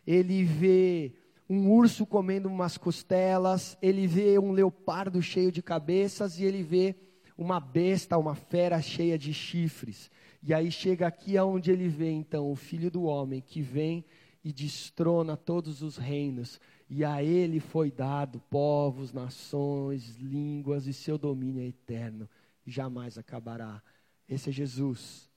[0.05, 1.13] ele vê
[1.49, 6.93] um urso comendo umas costelas, ele vê um leopardo cheio de cabeças e ele vê
[7.37, 10.11] uma besta, uma fera cheia de chifres.
[10.43, 14.03] E aí chega aqui aonde ele vê então o filho do homem que vem
[14.43, 21.17] e destrona todos os reinos, e a ele foi dado povos, nações, línguas, e seu
[21.17, 22.29] domínio é eterno,
[22.67, 23.81] jamais acabará.
[24.27, 25.31] Esse é Jesus.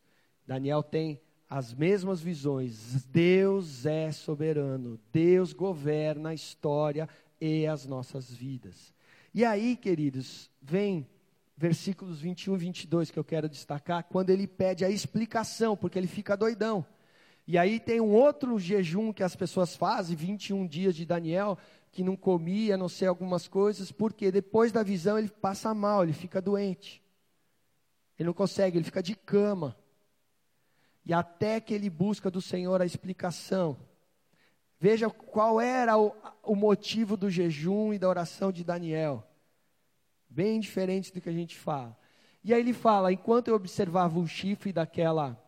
[0.45, 3.05] Daniel tem as mesmas visões.
[3.07, 7.09] Deus é soberano, Deus governa a história
[7.41, 8.93] e as nossas vidas.
[9.33, 11.07] E aí, queridos, vem
[11.57, 16.07] versículos 21 e 22 que eu quero destacar, quando ele pede a explicação, porque ele
[16.07, 16.87] fica doidão.
[17.47, 21.59] E aí tem um outro jejum que as pessoas fazem, 21 dias de Daniel,
[21.91, 26.13] que não comia, não sei algumas coisas, porque depois da visão ele passa mal, ele
[26.13, 27.03] fica doente.
[28.19, 29.75] Ele não consegue, ele fica de cama.
[31.09, 33.79] E até que ele busca do Senhor a explicação.
[34.79, 39.27] Veja qual era o, o motivo do jejum e da oração de Daniel.
[40.29, 41.99] Bem diferente do que a gente fala.
[42.45, 45.43] E aí ele fala: enquanto eu observava o chifre daquela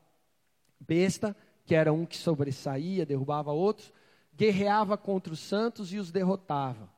[0.80, 3.92] besta, que era um que sobressaía, derrubava outros,
[4.34, 6.90] guerreava contra os santos e os derrotava.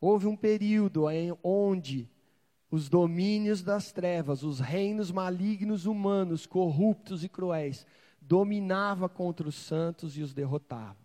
[0.00, 1.06] Houve um período
[1.42, 2.08] onde
[2.74, 7.86] os domínios das trevas, os reinos malignos humanos, corruptos e cruéis,
[8.20, 11.04] dominava contra os santos e os derrotava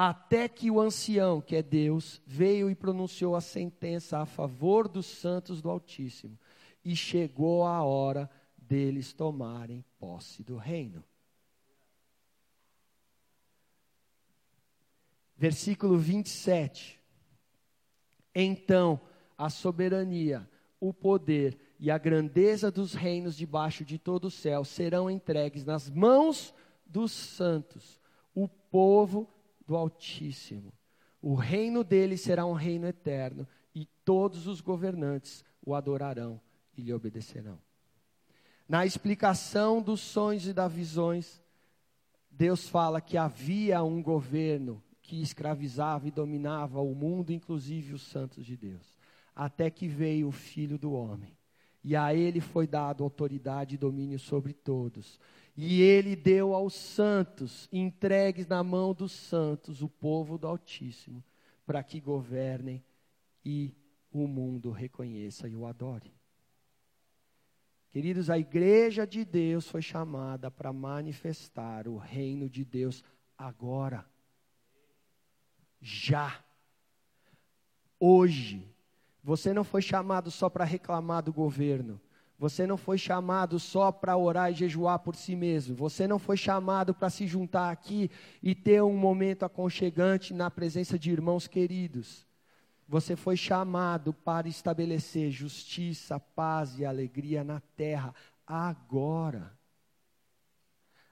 [0.00, 5.06] até que o ancião, que é Deus, veio e pronunciou a sentença a favor dos
[5.06, 6.38] santos do Altíssimo,
[6.84, 11.02] e chegou a hora deles tomarem posse do reino.
[15.36, 17.00] Versículo 27.
[18.32, 19.00] Então,
[19.36, 20.48] a soberania,
[20.80, 25.88] o poder e a grandeza dos reinos debaixo de todo o céu serão entregues nas
[25.90, 26.54] mãos
[26.86, 28.00] dos santos,
[28.34, 29.28] o povo
[29.66, 30.72] do Altíssimo.
[31.20, 36.40] O reino dele será um reino eterno, e todos os governantes o adorarão
[36.76, 37.58] e lhe obedecerão.
[38.68, 41.42] Na explicação dos sonhos e das visões,
[42.30, 48.44] Deus fala que havia um governo que escravizava e dominava o mundo, inclusive os santos
[48.44, 48.97] de Deus,
[49.38, 51.38] até que veio o Filho do Homem.
[51.84, 55.20] E a ele foi dado autoridade e domínio sobre todos.
[55.56, 61.22] E ele deu aos santos, entregues na mão dos santos, o povo do Altíssimo,
[61.64, 62.84] para que governem
[63.44, 63.72] e
[64.10, 66.12] o mundo reconheça e o adore.
[67.90, 73.04] Queridos, a igreja de Deus foi chamada para manifestar o reino de Deus
[73.36, 74.04] agora.
[75.80, 76.44] Já.
[78.00, 78.74] Hoje.
[79.22, 82.00] Você não foi chamado só para reclamar do governo.
[82.38, 85.74] Você não foi chamado só para orar e jejuar por si mesmo.
[85.74, 88.08] Você não foi chamado para se juntar aqui
[88.40, 92.24] e ter um momento aconchegante na presença de irmãos queridos.
[92.86, 98.14] Você foi chamado para estabelecer justiça, paz e alegria na terra
[98.46, 99.52] agora.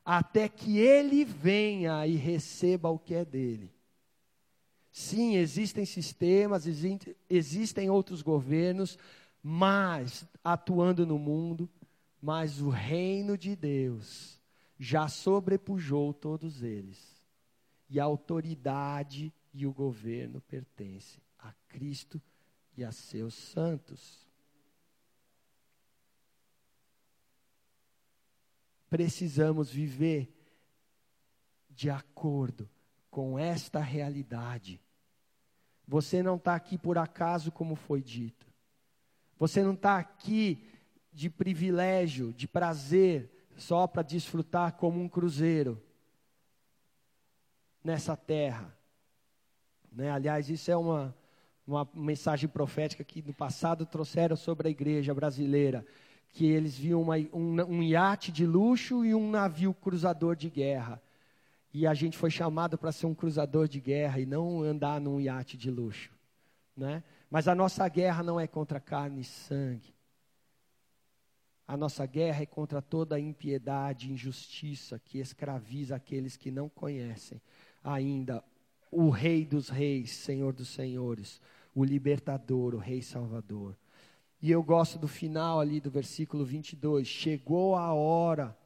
[0.04, 3.75] Até que ele venha e receba o que é dele.
[4.98, 6.64] Sim, existem sistemas,
[7.28, 8.98] existem outros governos,
[9.42, 11.68] mas atuando no mundo,
[12.20, 14.40] mas o reino de Deus
[14.78, 17.22] já sobrepujou todos eles.
[17.90, 22.18] E a autoridade e o governo pertencem a Cristo
[22.74, 24.26] e a seus santos.
[28.88, 30.34] Precisamos viver
[31.68, 32.66] de acordo
[33.10, 34.80] com esta realidade.
[35.86, 38.46] Você não está aqui por acaso, como foi dito.
[39.38, 40.64] Você não está aqui
[41.12, 45.82] de privilégio, de prazer, só para desfrutar como um cruzeiro
[47.82, 48.76] nessa terra.
[49.92, 50.10] Né?
[50.10, 51.16] Aliás, isso é uma,
[51.66, 55.86] uma mensagem profética que no passado trouxeram sobre a igreja brasileira,
[56.30, 61.00] que eles viam uma, um, um iate de luxo e um navio cruzador de guerra.
[61.78, 65.20] E a gente foi chamado para ser um cruzador de guerra e não andar num
[65.20, 66.10] iate de luxo.
[66.74, 67.04] Né?
[67.28, 69.94] Mas a nossa guerra não é contra carne e sangue.
[71.68, 77.42] A nossa guerra é contra toda a impiedade injustiça que escraviza aqueles que não conhecem
[77.84, 78.42] ainda
[78.90, 81.42] o Rei dos Reis, Senhor dos Senhores,
[81.74, 83.76] o Libertador, o Rei Salvador.
[84.40, 87.06] E eu gosto do final ali do versículo 22.
[87.06, 88.56] Chegou a hora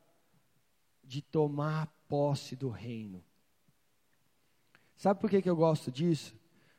[1.02, 3.22] de tomar posse do reino.
[4.96, 6.34] Sabe por que, que eu gosto disso?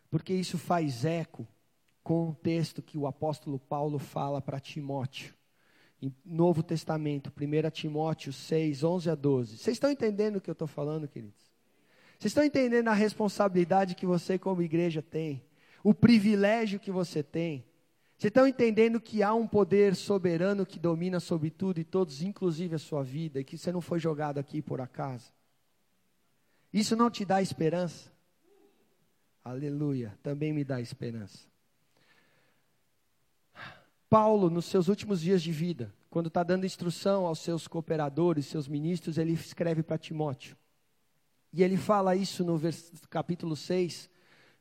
[0.09, 1.47] Porque isso faz eco
[2.03, 5.33] com o texto que o apóstolo Paulo fala para Timóteo.
[6.01, 9.57] Em Novo Testamento, 1 Timóteo 6, 11 a 12.
[9.57, 11.49] Vocês estão entendendo o que eu estou falando, queridos?
[12.19, 15.43] Vocês estão entendendo a responsabilidade que você, como igreja, tem?
[15.83, 17.63] O privilégio que você tem?
[18.21, 22.75] Vocês estão entendendo que há um poder soberano que domina sobre tudo e todos, inclusive
[22.75, 25.33] a sua vida, e que você não foi jogado aqui por acaso?
[26.71, 28.11] Isso não te dá esperança?
[29.43, 31.39] Aleluia, também me dá esperança.
[34.07, 38.67] Paulo, nos seus últimos dias de vida, quando está dando instrução aos seus cooperadores, seus
[38.67, 40.55] ministros, ele escreve para Timóteo.
[41.51, 42.61] E ele fala isso no
[43.09, 44.11] capítulo 6,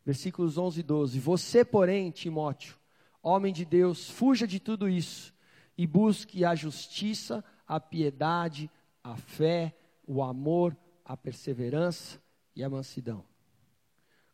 [0.02, 1.20] versículos 11 e 12.
[1.20, 2.79] Você, porém, Timóteo,
[3.22, 5.34] homem de Deus, fuja de tudo isso
[5.76, 8.70] e busque a justiça, a piedade,
[9.02, 9.74] a fé,
[10.06, 12.20] o amor, a perseverança
[12.54, 13.24] e a mansidão.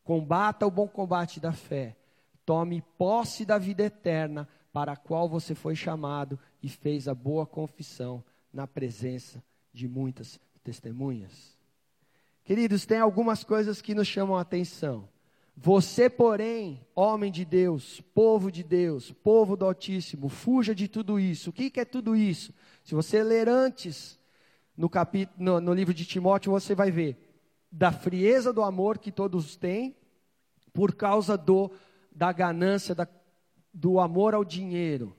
[0.02, 1.96] Combata o bom combate da fé.
[2.44, 7.46] Tome posse da vida eterna para a qual você foi chamado e fez a boa
[7.46, 8.22] confissão
[8.52, 11.56] na presença de muitas testemunhas.
[12.44, 15.08] Queridos, tem algumas coisas que nos chamam a atenção.
[15.56, 21.48] Você, porém, homem de Deus, povo de Deus, povo do Altíssimo, fuja de tudo isso.
[21.48, 22.52] O que, é tudo isso?
[22.84, 24.18] Se você ler antes,
[24.76, 27.16] no, capítulo, no, no livro de Timóteo, você vai ver
[27.72, 29.96] da frieza do amor que todos têm,
[30.74, 31.70] por causa do,
[32.12, 33.08] da ganância, da
[33.72, 35.14] do amor ao dinheiro.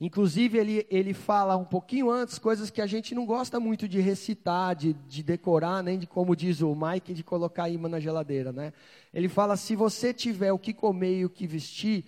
[0.00, 4.00] Inclusive, ele, ele fala um pouquinho antes coisas que a gente não gosta muito de
[4.00, 8.50] recitar, de, de decorar, nem de, como diz o Mike, de colocar imã na geladeira.
[8.50, 8.72] Né?
[9.12, 12.06] Ele fala: se você tiver o que comer e o que vestir,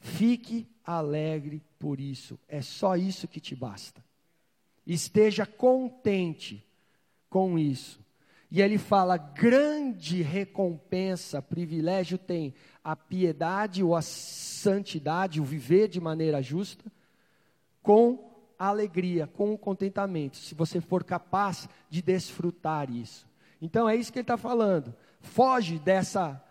[0.00, 2.38] fique alegre por isso.
[2.46, 4.04] É só isso que te basta.
[4.86, 6.62] Esteja contente
[7.30, 8.00] com isso.
[8.50, 12.52] E ele fala: grande recompensa, privilégio tem
[12.84, 16.84] a piedade ou a santidade, o viver de maneira justa,
[17.82, 23.26] com alegria, com contentamento, se você for capaz de desfrutar isso.
[23.60, 24.94] Então é isso que ele está falando.
[25.20, 26.42] Foge dessa,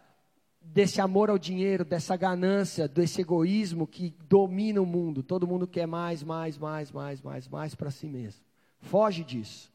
[0.62, 5.24] desse amor ao dinheiro, dessa ganância, desse egoísmo que domina o mundo.
[5.24, 8.42] Todo mundo quer mais, mais, mais, mais, mais, mais para si mesmo.
[8.80, 9.72] Foge disso.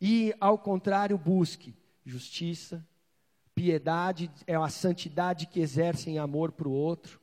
[0.00, 1.74] E, ao contrário, busque
[2.04, 2.86] justiça,
[3.56, 7.18] piedade, é a santidade que exerce em amor para o outro,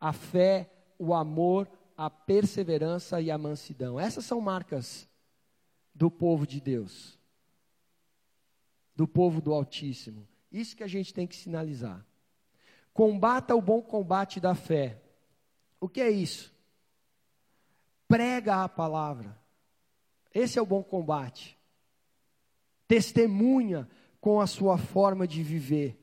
[0.00, 3.98] a fé, o amor, a perseverança e a mansidão.
[3.98, 5.08] Essas são marcas
[5.92, 7.18] do povo de Deus,
[8.94, 10.26] do povo do Altíssimo.
[10.52, 12.06] Isso que a gente tem que sinalizar.
[12.94, 15.02] Combata o bom combate da fé.
[15.80, 16.54] O que é isso?
[18.06, 19.36] Prega a palavra.
[20.32, 21.58] Esse é o bom combate.
[22.86, 23.88] Testemunha
[24.22, 25.98] com a sua forma de viver.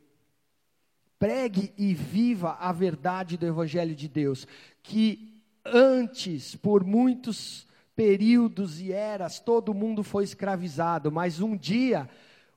[1.17, 4.45] Pregue e viva a verdade do Evangelho de Deus,
[4.83, 7.65] que antes, por muitos
[7.95, 12.09] períodos e eras, todo mundo foi escravizado, mas um dia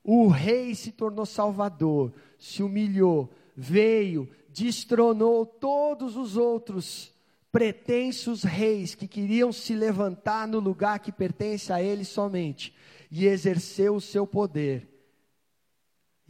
[0.03, 7.13] o rei se tornou salvador, se humilhou, veio, destronou todos os outros
[7.53, 12.75] pretensos reis que queriam se levantar no lugar que pertence a ele somente
[13.09, 14.92] e exerceu o seu poder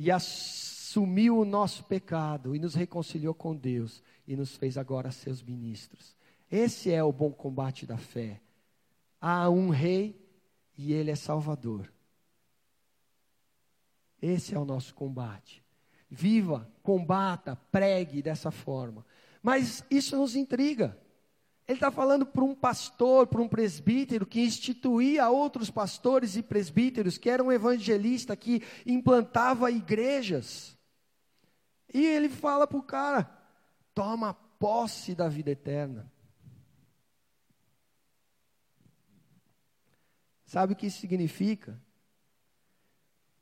[0.03, 5.41] e assumiu o nosso pecado e nos reconciliou com Deus e nos fez agora seus
[5.41, 6.13] ministros.
[6.51, 8.41] Esse é o bom combate da fé.
[9.21, 10.21] Há um rei
[10.77, 11.89] e ele é salvador.
[14.21, 15.63] Esse é o nosso combate.
[16.09, 19.05] Viva, combata, pregue dessa forma.
[19.41, 20.97] Mas isso nos intriga.
[21.73, 27.17] Ele está falando para um pastor, para um presbítero que instituía outros pastores e presbíteros,
[27.17, 30.77] que era um evangelista que implantava igrejas.
[31.91, 33.23] E ele fala para o cara:
[33.93, 36.11] toma posse da vida eterna.
[40.45, 41.81] Sabe o que isso significa?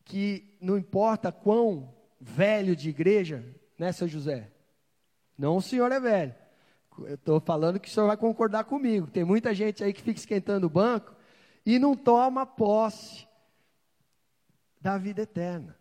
[0.05, 3.43] Que não importa quão velho de igreja,
[3.77, 4.49] né, seu José?
[5.37, 6.40] Não o senhor é velho.
[7.07, 9.07] Eu estou falando que o senhor vai concordar comigo.
[9.07, 11.15] Tem muita gente aí que fica esquentando o banco
[11.65, 13.27] e não toma posse
[14.79, 15.77] da vida eterna.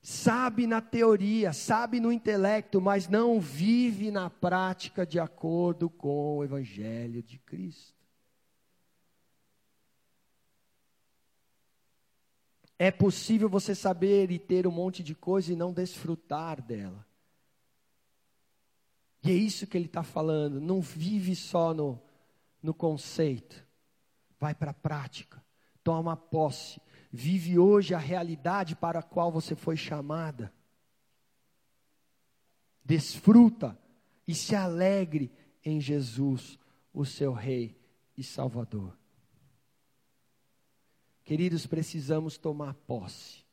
[0.00, 6.44] Sabe na teoria, sabe no intelecto, mas não vive na prática de acordo com o
[6.44, 7.94] Evangelho de Cristo.
[12.76, 17.06] É possível você saber e ter um monte de coisa e não desfrutar dela.
[19.22, 20.60] E é isso que ele está falando.
[20.60, 22.00] Não vive só no,
[22.62, 23.64] no conceito.
[24.38, 25.42] Vai para a prática.
[25.84, 26.80] Toma posse.
[27.10, 30.52] Vive hoje a realidade para a qual você foi chamada.
[32.84, 33.78] Desfruta
[34.26, 35.30] e se alegre
[35.64, 36.58] em Jesus,
[36.92, 37.78] o seu Rei
[38.16, 38.96] e Salvador.
[41.24, 43.44] Queridos, precisamos tomar posse.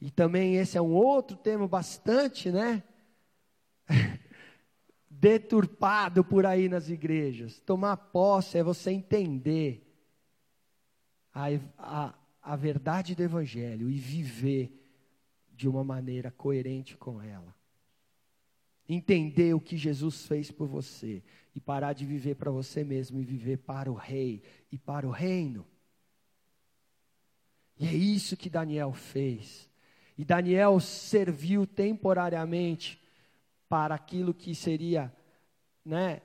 [0.00, 2.84] E também esse é um outro tema bastante, né?
[5.20, 7.60] deturpado por aí nas igrejas.
[7.60, 9.82] Tomar posse é você entender
[11.32, 11.46] a,
[11.78, 14.72] a, a verdade do Evangelho e viver
[15.54, 17.54] de uma maneira coerente com ela.
[18.88, 21.22] Entender o que Jesus fez por você
[21.54, 25.10] e parar de viver para você mesmo e viver para o Rei e para o
[25.10, 25.66] reino.
[27.78, 29.68] E é isso que Daniel fez.
[30.16, 32.98] E Daniel serviu temporariamente
[33.68, 35.12] para aquilo que seria
[35.84, 36.22] né,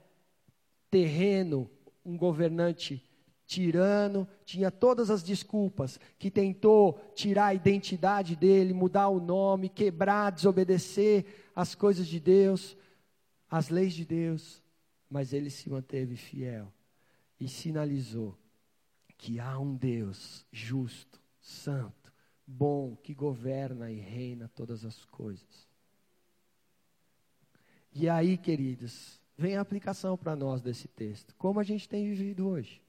[0.90, 1.70] terreno,
[2.06, 3.04] um governante
[3.46, 10.32] tirano, tinha todas as desculpas, que tentou tirar a identidade dele, mudar o nome, quebrar,
[10.32, 12.78] desobedecer as coisas de Deus,
[13.50, 14.64] as leis de Deus,
[15.10, 16.72] mas ele se manteve fiel
[17.38, 18.38] e sinalizou
[19.18, 22.14] que há um Deus justo, santo,
[22.48, 25.71] bom, que governa e reina todas as coisas.
[27.94, 31.36] E aí, queridos, vem a aplicação para nós desse texto.
[31.38, 32.82] Como a gente tem vivido hoje?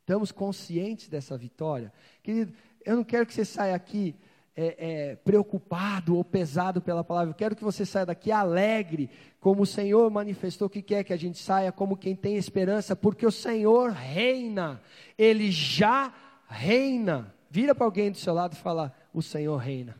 [0.00, 1.92] Estamos conscientes dessa vitória?
[2.22, 2.52] Querido,
[2.84, 4.14] eu não quero que você saia aqui
[4.56, 7.30] é, é, preocupado ou pesado pela palavra.
[7.30, 11.16] Eu quero que você saia daqui alegre, como o Senhor manifestou que quer que a
[11.16, 14.80] gente saia, como quem tem esperança, porque o Senhor reina,
[15.18, 16.14] Ele já
[16.48, 17.34] reina.
[17.50, 19.96] Vira para alguém do seu lado e fala: O Senhor reina.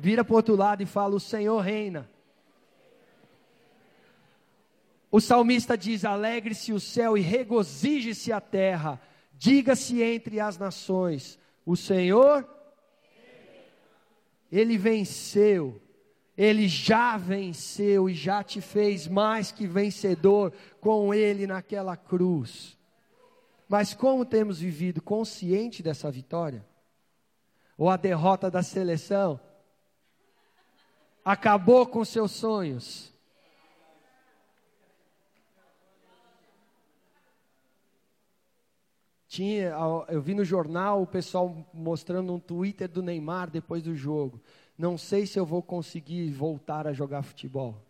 [0.00, 2.08] Vira para o outro lado e fala: O Senhor reina.
[5.10, 8.98] O salmista diz: Alegre-se o céu e regozije-se a terra,
[9.34, 12.48] diga-se entre as nações: O Senhor,
[14.50, 15.82] Ele venceu,
[16.34, 22.78] Ele já venceu e já te fez mais que vencedor com Ele naquela cruz.
[23.68, 26.64] Mas como temos vivido consciente dessa vitória?
[27.76, 29.38] Ou a derrota da seleção?
[31.30, 33.14] Acabou com seus sonhos.
[39.28, 39.72] Tinha,
[40.08, 44.42] eu vi no jornal o pessoal mostrando um Twitter do Neymar depois do jogo.
[44.76, 47.80] Não sei se eu vou conseguir voltar a jogar futebol.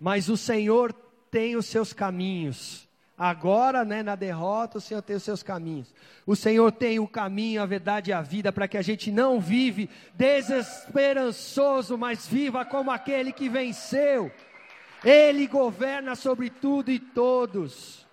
[0.00, 0.94] Mas o Senhor
[1.30, 2.88] tem os seus caminhos.
[3.16, 5.94] Agora, né, na derrota, o Senhor tem os seus caminhos.
[6.26, 9.38] O Senhor tem o caminho, a verdade e a vida para que a gente não
[9.38, 14.32] vive desesperançoso, mas viva como aquele que venceu.
[15.04, 18.06] Ele governa sobre tudo e todos.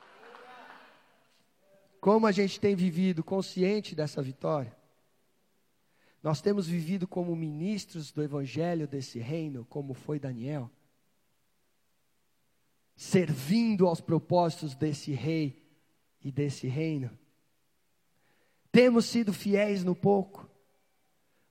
[2.02, 4.76] Como a gente tem vivido consciente dessa vitória?
[6.22, 10.70] Nós temos vivido como ministros do evangelho desse reino, como foi Daniel
[13.00, 15.66] servindo aos propósitos desse rei
[16.22, 17.10] e desse reino?
[18.74, 20.50] Temos sido fiéis no pouco?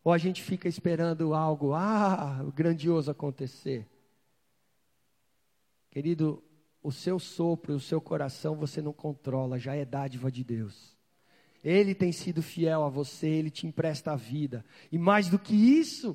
[0.05, 3.89] Ou a gente fica esperando algo, ah, grandioso acontecer?
[5.91, 6.45] Querido,
[6.83, 10.95] o seu sopro, o seu coração você não controla, já é dádiva de Deus.
[11.65, 14.63] Ele tem sido fiel a você, ele te empresta a vida.
[14.93, 16.15] E mais do que isso,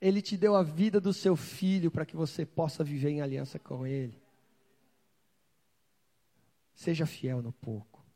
[0.00, 3.58] ele te deu a vida do seu filho para que você possa viver em aliança
[3.58, 4.17] com ele.
[6.78, 8.06] Seja fiel no pouco.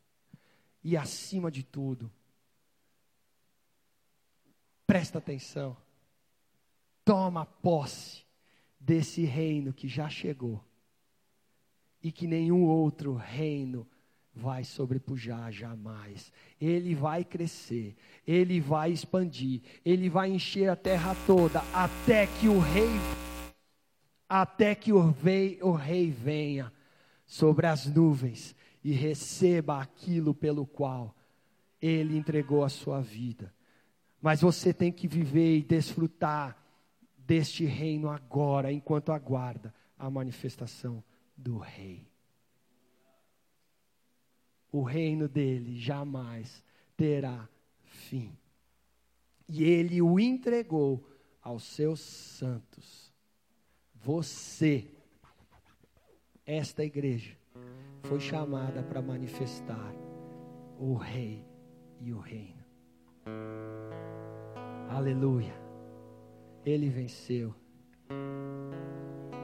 [0.81, 2.09] E acima de tudo,
[4.87, 5.75] presta atenção.
[7.03, 8.23] Toma posse
[8.79, 10.63] desse reino que já chegou
[12.01, 13.85] e que nenhum outro reino
[14.33, 16.31] vai sobrepujar jamais.
[16.59, 22.59] Ele vai crescer, ele vai expandir, ele vai encher a terra toda até que o
[22.61, 22.87] rei
[24.29, 26.71] até que o rei, o rei venha
[27.33, 31.15] sobre as nuvens e receba aquilo pelo qual
[31.81, 33.51] ele entregou a sua vida.
[34.21, 36.55] Mas você tem que viver e desfrutar
[37.17, 41.03] deste reino agora, enquanto aguarda a manifestação
[41.35, 42.07] do rei.
[44.71, 46.63] O reino dele jamais
[46.95, 47.49] terá
[47.81, 48.37] fim.
[49.49, 51.03] E ele o entregou
[51.41, 53.11] aos seus santos.
[53.95, 54.87] Você
[56.45, 57.37] esta igreja
[58.03, 59.93] foi chamada para manifestar
[60.77, 61.45] o Rei
[62.01, 62.63] e o Reino.
[64.89, 65.53] Aleluia.
[66.65, 67.55] Ele venceu.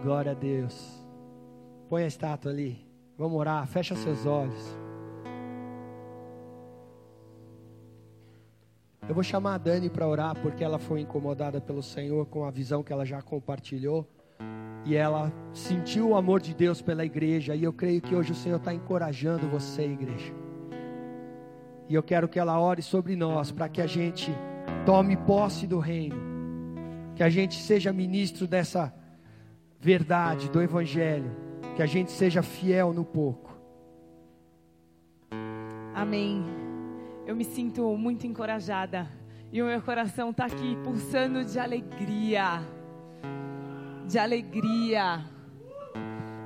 [0.03, 1.05] Glória a Deus.
[1.89, 2.85] Põe a estátua ali.
[3.17, 3.65] Vamos orar.
[3.67, 4.77] Fecha seus olhos.
[9.07, 12.51] Eu vou chamar a Dani para orar porque ela foi incomodada pelo Senhor com a
[12.51, 14.07] visão que ela já compartilhou
[14.85, 17.55] e ela sentiu o amor de Deus pela igreja.
[17.55, 20.33] E eu creio que hoje o Senhor está encorajando você, igreja.
[21.87, 24.31] E eu quero que ela ore sobre nós, para que a gente
[24.85, 26.15] tome posse do reino,
[27.15, 28.93] que a gente seja ministro dessa
[29.79, 31.31] verdade, do Evangelho,
[31.75, 33.57] que a gente seja fiel no pouco.
[35.95, 36.45] Amém.
[37.25, 39.07] Eu me sinto muito encorajada
[39.51, 42.61] e o meu coração está aqui pulsando de alegria
[44.09, 45.23] de alegria.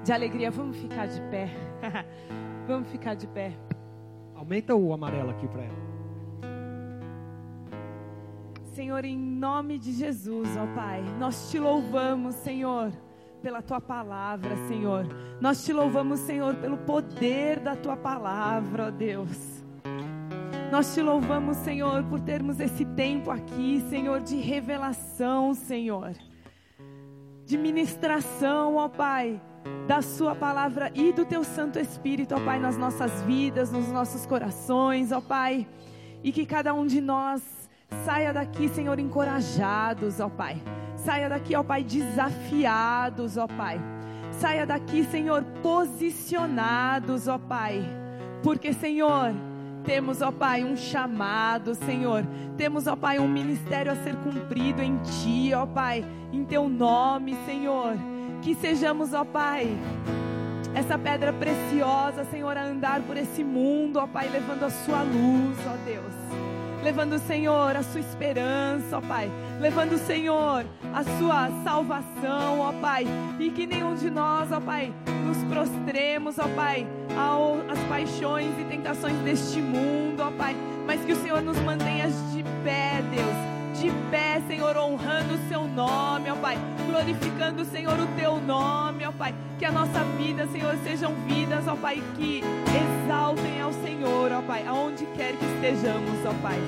[0.04, 0.52] De alegria.
[0.52, 1.50] Vamos ficar de pé.
[2.68, 3.54] Vamos ficar de pé.
[4.36, 5.84] Aumenta o amarelo aqui para ela.
[8.74, 12.92] Senhor, em nome de Jesus, ó Pai, nós te louvamos, Senhor,
[13.42, 15.06] pela tua palavra, Senhor.
[15.40, 19.64] Nós te louvamos, Senhor, pelo poder da tua palavra, ó Deus.
[20.72, 26.14] Nós te louvamos, Senhor, por termos esse tempo aqui, Senhor, de revelação, Senhor
[27.54, 29.40] de ministração, ó Pai,
[29.88, 34.26] da Sua palavra e do Teu Santo Espírito, ó Pai, nas nossas vidas, nos nossos
[34.26, 35.68] corações, ó Pai,
[36.24, 37.44] e que cada um de nós
[38.04, 40.64] saia daqui, Senhor, encorajados, ó Pai,
[40.96, 43.80] saia daqui, ó Pai, desafiados, ó Pai,
[44.32, 47.86] saia daqui, Senhor, posicionados, ó Pai,
[48.42, 49.32] porque, Senhor,
[49.86, 52.26] temos, ó Pai, um chamado, Senhor.
[52.58, 57.38] Temos, ó Pai, um ministério a ser cumprido em Ti, ó Pai, em Teu nome,
[57.46, 57.96] Senhor.
[58.42, 59.68] Que sejamos, ó Pai,
[60.74, 65.58] essa pedra preciosa, Senhor, a andar por esse mundo, ó Pai, levando a Sua luz,
[65.68, 66.53] ó Deus
[66.84, 73.06] levando, Senhor, a sua esperança, ó Pai, levando, Senhor, a sua salvação, ó Pai,
[73.40, 74.94] e que nenhum de nós, ó Pai,
[75.26, 76.86] nos prostremos, ó Pai,
[77.72, 80.56] às paixões e tentações deste mundo, ó Pai,
[80.86, 83.53] mas que o Senhor nos mantenha de pé, Deus
[83.84, 86.58] de pé, Senhor, honrando o seu nome, ó Pai,
[86.90, 91.76] glorificando, Senhor, o teu nome, ó Pai, que a nossa vida, Senhor, sejam vidas, ó
[91.76, 92.42] Pai, que
[93.04, 96.60] exaltem ao Senhor, ó Pai, aonde quer que estejamos, ó Pai.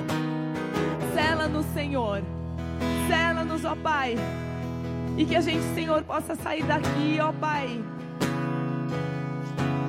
[1.14, 2.22] Sela-nos, Senhor,
[3.08, 4.14] sela-nos, ó Pai,
[5.16, 7.82] e que a gente, Senhor, possa sair daqui, ó Pai,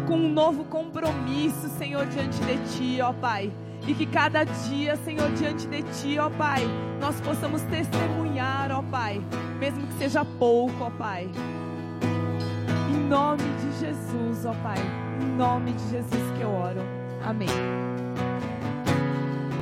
[0.08, 3.52] com um novo compromisso, Senhor, diante de Ti, ó Pai
[3.88, 6.62] e que cada dia, Senhor, diante de Ti, ó Pai,
[7.00, 9.22] nós possamos testemunhar, ó Pai,
[9.60, 11.30] mesmo que seja pouco, ó Pai.
[12.90, 14.78] Em nome de Jesus, ó Pai.
[15.22, 16.82] Em nome de Jesus que eu oro.
[17.26, 17.87] Amém.